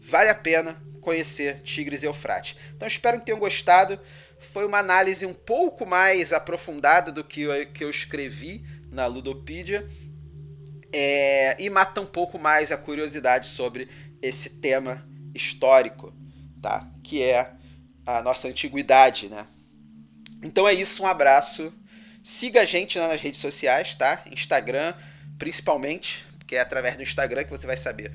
Vale 0.02 0.30
a 0.30 0.34
pena 0.36 0.80
conhecer 1.00 1.62
Tigres 1.62 2.04
e 2.04 2.06
Eufrates. 2.06 2.56
Então, 2.76 2.86
espero 2.86 3.18
que 3.18 3.26
tenham 3.26 3.40
gostado. 3.40 3.98
Foi 4.52 4.64
uma 4.64 4.78
análise 4.78 5.26
um 5.26 5.34
pouco 5.34 5.84
mais 5.84 6.32
aprofundada 6.32 7.10
do 7.10 7.24
que 7.24 7.40
eu, 7.40 7.66
que 7.72 7.82
eu 7.82 7.90
escrevi 7.90 8.64
na 8.92 9.06
Ludopedia 9.06 9.84
é, 10.92 11.60
e 11.60 11.68
mata 11.68 12.00
um 12.00 12.06
pouco 12.06 12.38
mais 12.38 12.70
a 12.70 12.76
curiosidade 12.76 13.48
sobre 13.48 13.88
esse 14.22 14.50
tema 14.50 15.04
histórico, 15.34 16.14
tá? 16.62 16.88
Que 17.02 17.20
é 17.20 17.50
a 18.06 18.22
nossa 18.22 18.46
antiguidade, 18.46 19.28
né? 19.28 19.44
Então 20.46 20.68
é 20.68 20.72
isso, 20.72 21.02
um 21.02 21.06
abraço. 21.08 21.72
Siga 22.22 22.62
a 22.62 22.64
gente 22.64 22.96
nas 22.98 23.20
redes 23.20 23.40
sociais, 23.40 23.96
tá? 23.96 24.22
Instagram, 24.30 24.94
principalmente, 25.36 26.24
porque 26.38 26.54
é 26.54 26.60
através 26.60 26.96
do 26.96 27.02
Instagram 27.02 27.42
que 27.42 27.50
você 27.50 27.66
vai 27.66 27.76
saber 27.76 28.12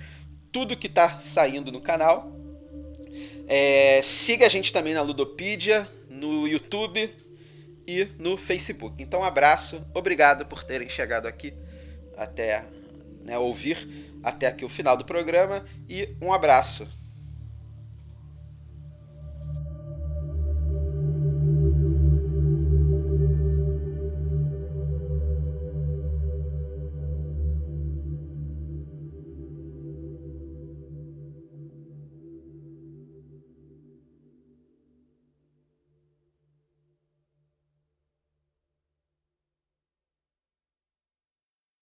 tudo 0.49 0.77
que 0.77 0.87
tá 0.87 1.19
saindo 1.19 1.73
no 1.73 1.81
canal. 1.81 2.31
É, 3.47 4.01
siga 4.01 4.45
a 4.45 4.49
gente 4.49 4.71
também 4.71 4.93
na 4.93 5.01
Ludopedia, 5.01 5.85
no 6.09 6.47
YouTube 6.47 7.13
e 7.85 8.07
no 8.17 8.37
Facebook. 8.37 9.03
Então, 9.03 9.19
um 9.19 9.25
abraço, 9.25 9.85
obrigado 9.93 10.45
por 10.45 10.63
terem 10.63 10.89
chegado 10.89 11.27
aqui 11.27 11.53
até 12.15 12.63
né, 13.25 13.37
ouvir 13.37 14.09
até 14.23 14.47
aqui 14.47 14.63
o 14.63 14.69
final 14.69 14.95
do 14.95 15.03
programa 15.03 15.65
e 15.89 16.15
um 16.21 16.31
abraço. 16.31 16.87